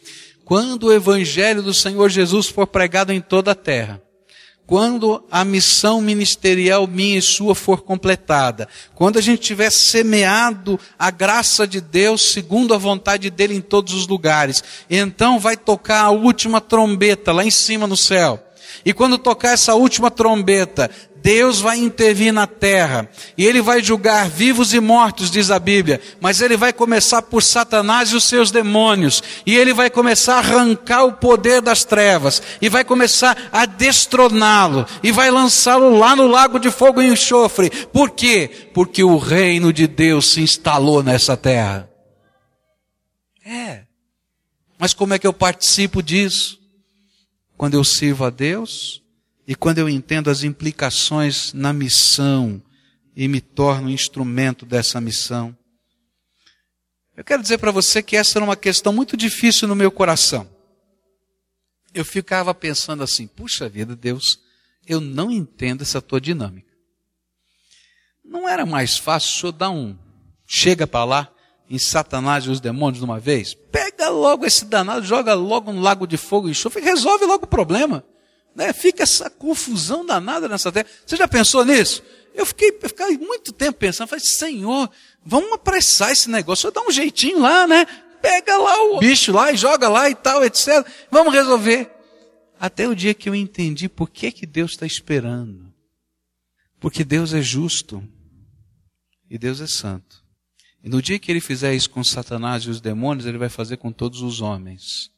Quando 0.43 0.85
o 0.85 0.93
evangelho 0.93 1.63
do 1.63 1.75
Senhor 1.75 2.09
Jesus 2.09 2.47
for 2.47 2.67
pregado 2.67 3.13
em 3.13 3.21
toda 3.21 3.51
a 3.51 3.55
terra, 3.55 4.01
quando 4.66 5.22
a 5.31 5.44
missão 5.44 6.00
ministerial 6.00 6.87
minha 6.87 7.18
e 7.18 7.22
sua 7.22 7.55
for 7.55 7.83
completada, 7.83 8.68
quando 8.94 9.18
a 9.18 9.22
gente 9.22 9.40
tiver 9.40 9.70
semeado 9.70 10.79
a 10.98 11.11
graça 11.11 11.66
de 11.66 11.81
Deus 11.81 12.33
segundo 12.33 12.74
a 12.74 12.79
vontade 12.79 13.31
dele 13.31 13.55
em 13.55 13.61
todos 13.61 13.94
os 13.94 14.09
lugares, 14.09 14.64
então 14.90 15.38
vai 15.38 15.57
tocar 15.57 16.02
a 16.02 16.11
última 16.11 16.61
trombeta 16.61 17.33
lá 17.33 17.44
em 17.44 17.50
cima 17.50 17.87
no 17.87 17.96
céu. 17.96 18.42
E 18.85 18.92
quando 18.92 19.18
tocar 19.18 19.50
essa 19.50 19.74
última 19.74 20.11
trombeta, 20.11 20.90
Deus 21.27 21.61
vai 21.61 21.77
intervir 21.79 22.33
na 22.33 22.47
terra 22.47 23.11
e 23.37 23.45
ele 23.45 23.61
vai 23.61 23.83
julgar 23.83 24.31
vivos 24.31 24.73
e 24.73 24.79
mortos, 24.79 25.29
diz 25.29 25.51
a 25.51 25.59
Bíblia, 25.59 26.01
mas 26.21 26.41
ele 26.41 26.57
vai 26.57 26.73
começar 26.73 27.21
por 27.21 27.43
Satanás 27.43 28.11
e 28.11 28.15
os 28.15 28.23
seus 28.23 28.53
demônios, 28.53 29.21
e 29.45 29.57
ele 29.57 29.75
vai 29.75 29.91
começar 29.91 30.37
a 30.37 30.39
arrancar 30.39 31.03
o 31.03 31.15
poder 31.15 31.61
das 31.61 31.85
trevas, 31.85 32.41
e 32.62 32.69
vai 32.69 32.85
começar 32.85 33.49
a 33.51 33.67
destroná-lo, 33.67 34.87
e 35.03 35.11
vai 35.11 35.29
lançá-lo 35.29 35.99
lá 35.99 36.15
no 36.15 36.29
lago 36.29 36.61
de 36.61 36.71
fogo 36.71 37.03
e 37.03 37.09
enxofre. 37.09 37.71
Por 37.71 38.11
quê? 38.11 38.49
Porque 38.73 39.03
o 39.03 39.19
reino 39.19 39.73
de 39.73 39.89
Deus 39.89 40.31
se 40.31 40.41
instalou 40.41 41.03
nessa 41.03 41.37
terra. 41.37 41.91
É. 43.45 43.83
Mas 44.79 44.95
como 44.95 45.12
é 45.12 45.19
que 45.19 45.27
eu 45.27 45.33
participo 45.33 46.01
disso? 46.01 46.57
Quando 47.57 47.75
eu 47.75 47.83
sirvo 47.83 48.25
a 48.25 48.31
Deus, 48.31 49.03
e 49.47 49.55
quando 49.55 49.79
eu 49.79 49.89
entendo 49.89 50.29
as 50.29 50.43
implicações 50.43 51.53
na 51.53 51.73
missão 51.73 52.61
e 53.15 53.29
me 53.29 53.41
torno 53.41 53.89
instrumento 53.89 54.67
dessa 54.67 55.01
missão, 55.01 55.57
eu 57.17 57.25
quero 57.25 57.43
dizer 57.43 57.59
para 57.59 57.71
você 57.71 58.03
que 58.03 58.17
essa 58.17 58.39
era 58.39 58.45
uma 58.45 58.57
questão 58.57 58.93
muito 58.93 59.17
difícil 59.17 59.69
no 59.69 59.77
meu 59.77 59.91
coração. 59.91 60.51
Eu 61.95 62.05
ficava 62.05 62.53
pensando 62.53 63.03
assim: 63.03 63.27
puxa 63.27 63.69
vida, 63.69 63.97
Deus, 63.97 64.41
eu 64.87 65.01
não 65.01 65.31
entendo 65.31 65.83
essa 65.83 66.03
tua 66.03 66.21
dinâmica. 66.21 66.67
Não 68.25 68.49
era 68.49 68.67
mais 68.67 68.99
fácil 68.99 69.29
o 69.29 69.41
senhor 69.41 69.53
dar 69.53 69.71
um 69.71 69.97
chega 70.47 70.87
para 70.87 71.05
lá 71.05 71.33
em 71.71 71.79
Satanás 71.79 72.45
e 72.45 72.51
os 72.51 72.61
demônios 72.61 72.99
de 72.99 73.05
uma 73.05 73.19
vez? 73.19 73.55
Pega 73.55 74.09
logo 74.11 74.45
esse 74.45 74.65
danado, 74.65 75.07
joga 75.07 75.35
logo 75.35 75.73
no 75.73 75.81
lago 75.81 76.07
de 76.07 76.17
fogo 76.17 76.49
e 76.49 76.51
enxofre 76.51 76.83
e 76.83 76.85
resolve 76.85 77.25
logo 77.25 77.45
o 77.45 77.49
problema. 77.49 78.05
Né? 78.57 78.73
Fica 78.73 79.03
essa 79.03 79.29
confusão 79.29 80.05
danada 80.05 80.49
nessa 80.49 80.73
terra. 80.73 80.88
Você 81.05 81.14
já 81.14 81.29
pensou 81.29 81.62
nisso? 81.62 82.03
Eu 82.35 82.47
fiquei, 82.47 82.71
eu 82.83 82.88
fiquei 82.88 83.19
muito 83.19 83.53
tempo 83.53 83.79
pensando, 83.79 84.09
falei, 84.09 84.25
Senhor, 84.25 84.90
vamos 85.25 85.53
apressar 85.53 86.11
esse 86.11 86.31
negócio, 86.31 86.71
dá 86.71 86.81
um 86.81 86.90
jeitinho 86.90 87.38
lá, 87.40 87.66
né? 87.66 87.87
Pega 88.21 88.57
lá 88.57 88.83
o 88.85 88.99
bicho 88.99 89.31
lá 89.31 89.53
e 89.53 89.57
joga 89.57 89.88
lá 89.88 90.09
e 90.09 90.14
tal, 90.14 90.42
etc. 90.42 90.87
Vamos 91.11 91.35
resolver. 91.35 91.90
Até 92.59 92.88
o 92.88 92.95
dia 92.95 93.12
que 93.12 93.29
eu 93.29 93.35
entendi 93.35 93.88
por 93.88 94.09
que, 94.09 94.33
que 94.33 94.47
Deus 94.47 94.73
está 94.73 94.87
esperando. 94.87 95.73
Porque 96.81 97.05
Deus 97.05 97.35
é 97.35 97.42
justo 97.42 98.03
e 99.31 99.37
Deus 99.37 99.61
é 99.61 99.66
santo. 99.66 100.25
E 100.83 100.88
no 100.88 101.03
dia 101.03 101.19
que 101.19 101.31
ele 101.31 101.40
fizer 101.40 101.75
isso 101.75 101.90
com 101.90 102.03
Satanás 102.03 102.64
e 102.64 102.71
os 102.71 102.81
demônios, 102.81 103.27
ele 103.27 103.38
vai 103.38 103.51
fazer 103.51 103.77
com 103.77 103.92
todos 103.92 104.23
os 104.23 104.40
homens. 104.40 105.11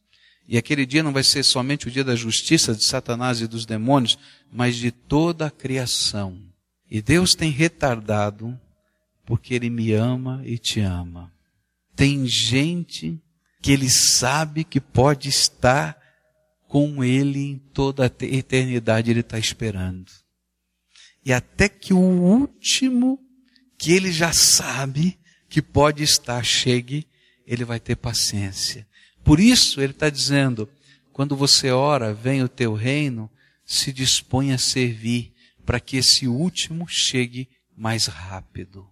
E 0.48 0.56
aquele 0.56 0.86
dia 0.86 1.02
não 1.02 1.12
vai 1.12 1.22
ser 1.22 1.44
somente 1.44 1.86
o 1.86 1.90
dia 1.90 2.02
da 2.02 2.16
justiça 2.16 2.74
de 2.74 2.82
Satanás 2.82 3.42
e 3.42 3.46
dos 3.46 3.66
demônios, 3.66 4.18
mas 4.50 4.76
de 4.76 4.90
toda 4.90 5.46
a 5.46 5.50
criação. 5.50 6.40
E 6.90 7.02
Deus 7.02 7.34
tem 7.34 7.50
retardado 7.50 8.58
porque 9.26 9.52
Ele 9.52 9.68
me 9.68 9.92
ama 9.92 10.40
e 10.46 10.56
te 10.56 10.80
ama. 10.80 11.30
Tem 11.94 12.26
gente 12.26 13.20
que 13.60 13.72
Ele 13.72 13.90
sabe 13.90 14.64
que 14.64 14.80
pode 14.80 15.28
estar 15.28 15.98
com 16.66 17.04
Ele 17.04 17.40
em 17.40 17.58
toda 17.58 18.04
a 18.04 18.24
eternidade, 18.24 19.10
Ele 19.10 19.20
está 19.20 19.38
esperando. 19.38 20.10
E 21.26 21.30
até 21.30 21.68
que 21.68 21.92
o 21.92 21.98
último 21.98 23.18
que 23.76 23.92
Ele 23.92 24.10
já 24.10 24.32
sabe 24.32 25.18
que 25.46 25.60
pode 25.60 26.02
estar 26.02 26.42
chegue, 26.42 27.06
Ele 27.46 27.66
vai 27.66 27.78
ter 27.78 27.96
paciência. 27.96 28.88
Por 29.24 29.40
isso 29.40 29.80
ele 29.80 29.92
está 29.92 30.08
dizendo: 30.08 30.68
quando 31.12 31.36
você 31.36 31.70
ora, 31.70 32.14
vem 32.14 32.42
o 32.42 32.48
teu 32.48 32.74
reino, 32.74 33.30
se 33.64 33.92
dispõe 33.92 34.52
a 34.52 34.58
servir, 34.58 35.32
para 35.66 35.80
que 35.80 35.96
esse 35.96 36.26
último 36.26 36.86
chegue 36.88 37.48
mais 37.76 38.06
rápido. 38.06 38.88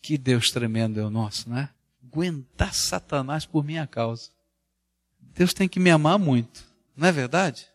Que 0.00 0.16
Deus 0.16 0.50
tremendo 0.50 0.98
é 1.00 1.04
o 1.04 1.10
nosso, 1.10 1.50
né? 1.50 1.70
Aguentar 2.02 2.74
Satanás 2.74 3.44
por 3.44 3.64
minha 3.64 3.86
causa. 3.86 4.30
Deus 5.34 5.52
tem 5.52 5.68
que 5.68 5.80
me 5.80 5.90
amar 5.90 6.18
muito, 6.18 6.64
não 6.96 7.08
é 7.08 7.12
verdade? 7.12 7.66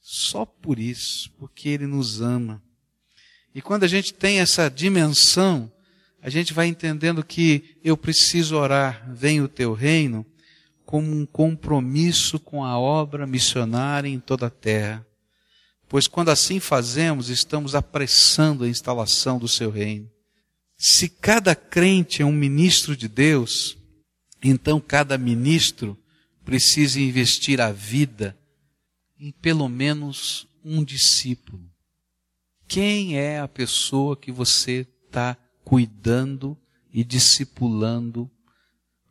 Só 0.00 0.44
por 0.44 0.78
isso, 0.78 1.30
porque 1.38 1.68
Ele 1.68 1.86
nos 1.86 2.20
ama. 2.20 2.62
E 3.54 3.62
quando 3.62 3.84
a 3.84 3.88
gente 3.88 4.12
tem 4.12 4.38
essa 4.38 4.68
dimensão, 4.68 5.72
a 6.20 6.28
gente 6.28 6.52
vai 6.52 6.66
entendendo 6.66 7.24
que 7.24 7.78
eu 7.82 7.96
preciso 7.96 8.56
orar, 8.56 9.10
vem 9.12 9.40
o 9.40 9.48
teu 9.48 9.72
reino, 9.72 10.26
como 10.86 11.10
um 11.10 11.26
compromisso 11.26 12.38
com 12.38 12.64
a 12.64 12.78
obra 12.78 13.26
missionária 13.26 14.08
em 14.08 14.20
toda 14.20 14.46
a 14.46 14.50
terra. 14.50 15.04
Pois 15.88 16.06
quando 16.06 16.30
assim 16.30 16.60
fazemos, 16.60 17.28
estamos 17.28 17.74
apressando 17.74 18.62
a 18.62 18.68
instalação 18.68 19.38
do 19.38 19.48
seu 19.48 19.68
reino. 19.68 20.08
Se 20.78 21.08
cada 21.08 21.56
crente 21.56 22.22
é 22.22 22.24
um 22.24 22.32
ministro 22.32 22.96
de 22.96 23.08
Deus, 23.08 23.76
então 24.42 24.80
cada 24.80 25.18
ministro 25.18 25.98
precisa 26.44 27.00
investir 27.00 27.60
a 27.60 27.72
vida 27.72 28.38
em 29.18 29.32
pelo 29.32 29.68
menos 29.68 30.46
um 30.64 30.84
discípulo. 30.84 31.68
Quem 32.68 33.18
é 33.18 33.40
a 33.40 33.48
pessoa 33.48 34.16
que 34.16 34.30
você 34.30 34.86
está 35.06 35.36
cuidando 35.64 36.56
e 36.92 37.02
discipulando 37.02 38.30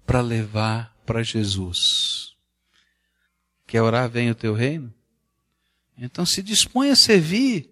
para 0.06 0.22
levar 0.22 0.95
para 1.06 1.24
Jesus. 1.24 2.34
Quer 3.68 3.82
orar, 3.82 4.10
venha 4.10 4.32
o 4.32 4.36
teu 4.36 4.54
reino? 4.54 4.94
Então 5.98 6.26
se 6.26 6.42
dispõe 6.44 6.90
a 6.90 6.96
servir. 6.96 7.70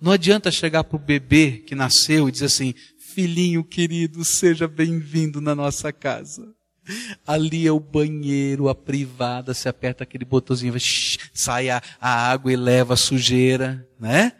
Não 0.00 0.12
adianta 0.12 0.50
chegar 0.50 0.84
para 0.84 0.96
o 0.96 0.98
bebê 0.98 1.62
que 1.66 1.74
nasceu 1.74 2.28
e 2.28 2.32
dizer 2.32 2.46
assim, 2.46 2.74
filhinho 2.98 3.62
querido, 3.62 4.24
seja 4.24 4.66
bem-vindo 4.66 5.40
na 5.40 5.54
nossa 5.54 5.92
casa. 5.92 6.52
Ali 7.24 7.66
é 7.66 7.70
o 7.72 7.78
banheiro, 7.78 8.68
a 8.68 8.74
privada, 8.74 9.54
se 9.54 9.68
aperta 9.68 10.02
aquele 10.02 10.24
botãozinho, 10.24 10.74
sai 11.32 11.70
a, 11.70 11.80
a, 12.00 12.30
água 12.32 12.52
e 12.52 12.56
leva 12.56 12.94
a 12.94 12.96
sujeira, 12.96 13.86
né? 14.00 14.32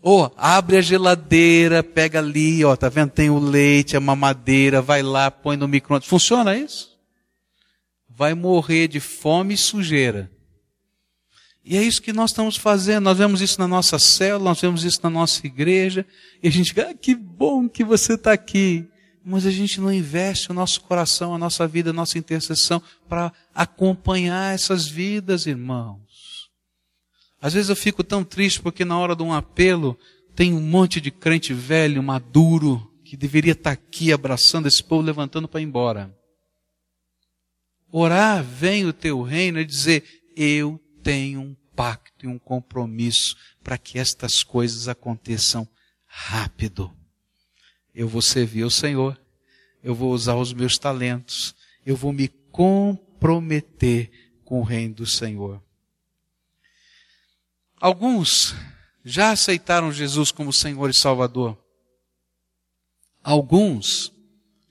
Ou 0.00 0.24
oh, 0.24 0.32
abre 0.36 0.76
a 0.76 0.80
geladeira, 0.80 1.82
pega 1.82 2.18
ali, 2.18 2.64
ó, 2.64 2.76
tá 2.76 2.88
vendo? 2.88 3.10
Tem 3.10 3.30
o 3.30 3.38
leite, 3.38 3.96
a 3.96 4.00
mamadeira, 4.00 4.80
vai 4.82 5.02
lá, 5.02 5.30
põe 5.30 5.56
no 5.56 5.66
micro-ondas. 5.66 6.08
Funciona 6.08 6.56
isso? 6.56 6.91
Vai 8.16 8.34
morrer 8.34 8.88
de 8.88 9.00
fome 9.00 9.54
e 9.54 9.58
sujeira. 9.58 10.30
E 11.64 11.76
é 11.76 11.82
isso 11.82 12.02
que 12.02 12.12
nós 12.12 12.30
estamos 12.30 12.56
fazendo. 12.56 13.04
Nós 13.04 13.18
vemos 13.18 13.40
isso 13.40 13.58
na 13.58 13.68
nossa 13.68 13.98
célula, 13.98 14.50
nós 14.50 14.60
vemos 14.60 14.84
isso 14.84 15.00
na 15.02 15.10
nossa 15.10 15.46
igreja. 15.46 16.04
E 16.42 16.48
a 16.48 16.50
gente, 16.50 16.78
ah, 16.80 16.94
que 16.94 17.14
bom 17.14 17.68
que 17.68 17.84
você 17.84 18.14
está 18.14 18.32
aqui 18.32 18.88
mas 19.24 19.46
a 19.46 19.50
gente 19.50 19.80
não 19.80 19.92
investe 19.92 20.50
o 20.50 20.54
nosso 20.54 20.80
coração, 20.80 21.34
a 21.34 21.38
nossa 21.38 21.66
vida, 21.66 21.90
a 21.90 21.92
nossa 21.92 22.18
intercessão 22.18 22.82
para 23.08 23.32
acompanhar 23.54 24.54
essas 24.54 24.86
vidas, 24.86 25.46
irmãos. 25.46 26.50
Às 27.40 27.54
vezes 27.54 27.70
eu 27.70 27.76
fico 27.76 28.02
tão 28.02 28.24
triste 28.24 28.60
porque 28.60 28.84
na 28.84 28.98
hora 28.98 29.14
de 29.14 29.22
um 29.22 29.32
apelo 29.32 29.98
tem 30.34 30.52
um 30.52 30.60
monte 30.60 31.00
de 31.00 31.10
crente 31.10 31.52
velho, 31.52 32.02
maduro, 32.02 32.90
que 33.04 33.16
deveria 33.16 33.52
estar 33.52 33.70
tá 33.76 33.82
aqui 33.82 34.12
abraçando 34.12 34.66
esse 34.66 34.82
povo, 34.82 35.02
levantando 35.02 35.46
para 35.46 35.60
ir 35.60 35.64
embora. 35.64 36.14
Orar, 37.92 38.42
vem 38.42 38.86
o 38.86 38.92
teu 38.92 39.22
reino 39.22 39.60
e 39.60 39.64
dizer, 39.64 40.02
eu 40.34 40.80
tenho 41.04 41.40
um 41.40 41.56
pacto 41.76 42.24
e 42.24 42.28
um 42.28 42.38
compromisso 42.38 43.36
para 43.62 43.78
que 43.78 43.98
estas 43.98 44.42
coisas 44.42 44.88
aconteçam 44.88 45.68
rápido 46.06 46.92
eu 47.94 48.08
vou 48.08 48.22
servir 48.22 48.62
ao 48.62 48.70
Senhor, 48.70 49.20
eu 49.82 49.94
vou 49.94 50.12
usar 50.12 50.36
os 50.36 50.52
meus 50.52 50.78
talentos, 50.78 51.54
eu 51.84 51.96
vou 51.96 52.12
me 52.12 52.28
comprometer 52.50 54.10
com 54.44 54.60
o 54.60 54.64
reino 54.64 54.94
do 54.94 55.06
Senhor. 55.06 55.62
Alguns 57.80 58.54
já 59.04 59.30
aceitaram 59.30 59.92
Jesus 59.92 60.30
como 60.30 60.52
Senhor 60.52 60.88
e 60.88 60.94
Salvador. 60.94 61.58
Alguns 63.22 64.12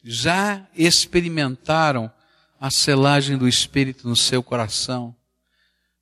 já 0.04 0.68
experimentaram 0.74 2.12
a 2.62 2.72
selagem 2.72 3.38
do 3.38 3.46
Espírito 3.46 4.08
no 4.08 4.16
seu 4.16 4.42
coração, 4.42 5.14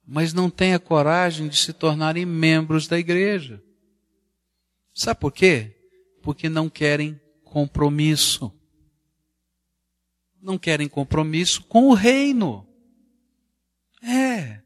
mas 0.06 0.34
não 0.34 0.48
têm 0.48 0.76
a 0.76 0.80
coragem 0.80 1.48
de 1.48 1.58
se 1.58 1.74
tornarem 1.74 2.24
membros 2.24 2.88
da 2.88 3.00
igreja. 3.00 3.64
Sabe 4.94 5.20
por 5.20 5.32
quê? 5.32 5.76
porque 6.22 6.50
não 6.50 6.70
querem 6.70 7.20
compromisso. 7.44 8.54
Não 10.42 10.58
querem 10.58 10.88
compromisso 10.88 11.64
com 11.64 11.90
o 11.90 11.94
reino. 11.94 12.68
É. 14.02 14.62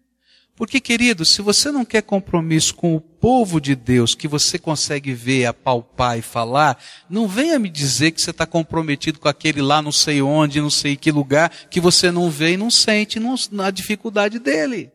Porque, 0.56 0.80
querido, 0.80 1.26
se 1.26 1.42
você 1.42 1.72
não 1.72 1.84
quer 1.84 2.04
compromisso 2.04 2.76
com 2.76 2.96
o 2.96 3.02
povo 3.02 3.60
de 3.60 3.76
Deus, 3.76 4.14
que 4.14 4.28
você 4.28 4.60
consegue 4.60 5.12
ver, 5.12 5.48
apalpar 5.48 6.20
e 6.20 6.22
falar, 6.22 6.78
não 7.10 7.28
venha 7.28 7.58
me 7.58 7.70
dizer 7.70 8.12
que 8.12 8.22
você 8.22 8.30
está 8.30 8.46
comprometido 8.46 9.20
com 9.20 9.28
aquele 9.28 9.64
lá 9.64 9.82
não 9.82 9.92
sei 9.92 10.22
onde, 10.22 10.62
não 10.62 10.70
sei 10.70 10.96
que 10.96 11.12
lugar, 11.12 11.50
que 11.72 11.82
você 11.82 12.12
não 12.12 12.30
vê 12.30 12.54
e 12.54 12.58
não 12.58 12.70
sente 12.70 13.20
na 13.52 13.72
dificuldade 13.72 14.38
dele. 14.38 14.92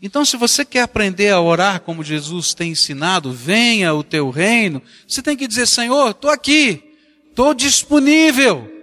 Então, 0.00 0.24
se 0.24 0.36
você 0.36 0.64
quer 0.64 0.82
aprender 0.82 1.30
a 1.30 1.40
orar 1.40 1.80
como 1.80 2.04
Jesus 2.04 2.54
tem 2.54 2.72
ensinado, 2.72 3.32
venha 3.32 3.94
o 3.94 4.02
teu 4.02 4.30
reino, 4.30 4.82
você 5.06 5.22
tem 5.22 5.36
que 5.36 5.46
dizer, 5.46 5.66
Senhor, 5.66 6.10
estou 6.10 6.30
aqui, 6.30 6.82
estou 7.28 7.52
disponível. 7.52 8.75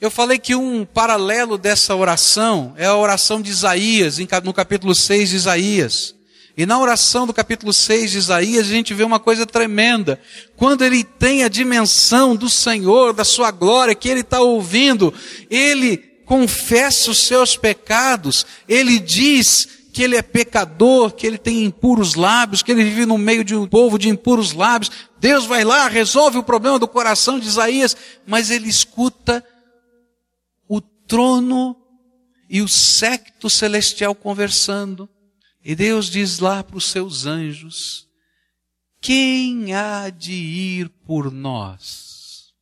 Eu 0.00 0.10
falei 0.10 0.38
que 0.38 0.54
um 0.54 0.86
paralelo 0.86 1.58
dessa 1.58 1.94
oração 1.94 2.72
é 2.78 2.86
a 2.86 2.96
oração 2.96 3.42
de 3.42 3.50
Isaías, 3.50 4.16
no 4.42 4.54
capítulo 4.54 4.94
6 4.94 5.28
de 5.28 5.36
Isaías. 5.36 6.14
E 6.56 6.64
na 6.64 6.78
oração 6.78 7.26
do 7.26 7.34
capítulo 7.34 7.70
6 7.70 8.12
de 8.12 8.16
Isaías, 8.16 8.66
a 8.66 8.70
gente 8.70 8.94
vê 8.94 9.04
uma 9.04 9.20
coisa 9.20 9.44
tremenda. 9.44 10.18
Quando 10.56 10.86
ele 10.86 11.04
tem 11.04 11.44
a 11.44 11.48
dimensão 11.48 12.34
do 12.34 12.48
Senhor, 12.48 13.12
da 13.12 13.24
sua 13.24 13.50
glória, 13.50 13.94
que 13.94 14.08
ele 14.08 14.20
está 14.20 14.40
ouvindo, 14.40 15.12
ele 15.50 15.98
confessa 16.24 17.10
os 17.10 17.18
seus 17.18 17.54
pecados, 17.58 18.46
ele 18.66 18.98
diz 18.98 19.68
que 19.92 20.02
ele 20.02 20.16
é 20.16 20.22
pecador, 20.22 21.12
que 21.12 21.26
ele 21.26 21.36
tem 21.36 21.64
impuros 21.64 22.14
lábios, 22.14 22.62
que 22.62 22.72
ele 22.72 22.84
vive 22.84 23.04
no 23.04 23.18
meio 23.18 23.44
de 23.44 23.54
um 23.54 23.66
povo 23.66 23.98
de 23.98 24.08
impuros 24.08 24.54
lábios. 24.54 24.90
Deus 25.18 25.44
vai 25.44 25.62
lá, 25.62 25.88
resolve 25.88 26.38
o 26.38 26.42
problema 26.42 26.78
do 26.78 26.88
coração 26.88 27.38
de 27.38 27.46
Isaías, 27.46 27.94
mas 28.26 28.50
ele 28.50 28.66
escuta 28.66 29.44
trono 31.10 31.76
e 32.48 32.62
o 32.62 32.68
secto 32.68 33.50
celestial 33.50 34.14
conversando. 34.14 35.10
E 35.62 35.74
Deus 35.74 36.08
diz 36.08 36.38
lá 36.38 36.62
para 36.62 36.76
os 36.76 36.86
seus 36.86 37.26
anjos: 37.26 38.08
Quem 39.00 39.74
há 39.74 40.08
de 40.08 40.32
ir 40.32 40.88
por 41.04 41.30
nós? 41.32 42.54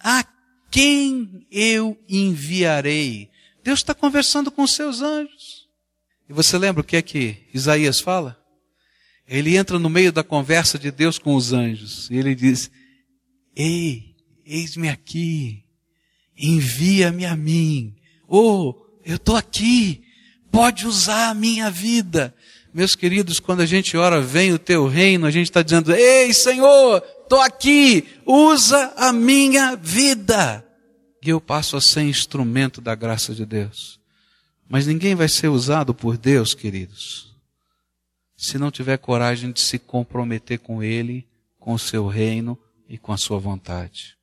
A 0.00 0.24
quem 0.70 1.46
eu 1.50 1.96
enviarei? 2.08 3.30
Deus 3.62 3.80
está 3.80 3.94
conversando 3.94 4.50
com 4.50 4.66
seus 4.66 5.02
anjos. 5.02 5.66
E 6.28 6.32
você 6.32 6.56
lembra 6.56 6.80
o 6.80 6.84
que 6.84 6.96
é 6.96 7.02
que 7.02 7.48
Isaías 7.52 8.00
fala? 8.00 8.40
Ele 9.28 9.56
entra 9.56 9.78
no 9.78 9.90
meio 9.90 10.12
da 10.12 10.24
conversa 10.24 10.78
de 10.78 10.90
Deus 10.90 11.18
com 11.18 11.34
os 11.34 11.52
anjos. 11.52 12.08
E 12.10 12.16
ele 12.16 12.34
diz: 12.34 12.70
Ei, 13.54 14.16
eis-me 14.44 14.88
aqui. 14.88 15.65
Envia-me 16.36 17.24
a 17.24 17.36
mim. 17.36 17.94
Oh, 18.28 18.74
eu 19.04 19.16
estou 19.16 19.36
aqui. 19.36 20.02
Pode 20.50 20.86
usar 20.86 21.30
a 21.30 21.34
minha 21.34 21.70
vida. 21.70 22.34
Meus 22.72 22.94
queridos, 22.94 23.40
quando 23.40 23.60
a 23.60 23.66
gente 23.66 23.96
ora, 23.96 24.20
vem 24.20 24.52
o 24.52 24.58
teu 24.58 24.86
reino, 24.86 25.26
a 25.26 25.30
gente 25.30 25.46
está 25.46 25.62
dizendo, 25.62 25.94
ei 25.94 26.34
Senhor, 26.34 27.02
estou 27.22 27.40
aqui, 27.40 28.04
usa 28.26 28.92
a 28.96 29.12
minha 29.14 29.74
vida. 29.76 30.62
E 31.24 31.30
eu 31.30 31.40
passo 31.40 31.76
a 31.76 31.80
ser 31.80 32.02
instrumento 32.02 32.80
da 32.80 32.94
graça 32.94 33.34
de 33.34 33.46
Deus. 33.46 33.98
Mas 34.68 34.86
ninguém 34.86 35.14
vai 35.14 35.28
ser 35.28 35.48
usado 35.48 35.94
por 35.94 36.18
Deus, 36.18 36.52
queridos, 36.52 37.34
se 38.36 38.58
não 38.58 38.70
tiver 38.70 38.98
coragem 38.98 39.52
de 39.52 39.60
se 39.60 39.78
comprometer 39.78 40.58
com 40.58 40.82
Ele, 40.82 41.26
com 41.58 41.72
o 41.72 41.78
seu 41.78 42.06
reino 42.06 42.58
e 42.88 42.98
com 42.98 43.12
a 43.12 43.16
sua 43.16 43.38
vontade. 43.38 44.15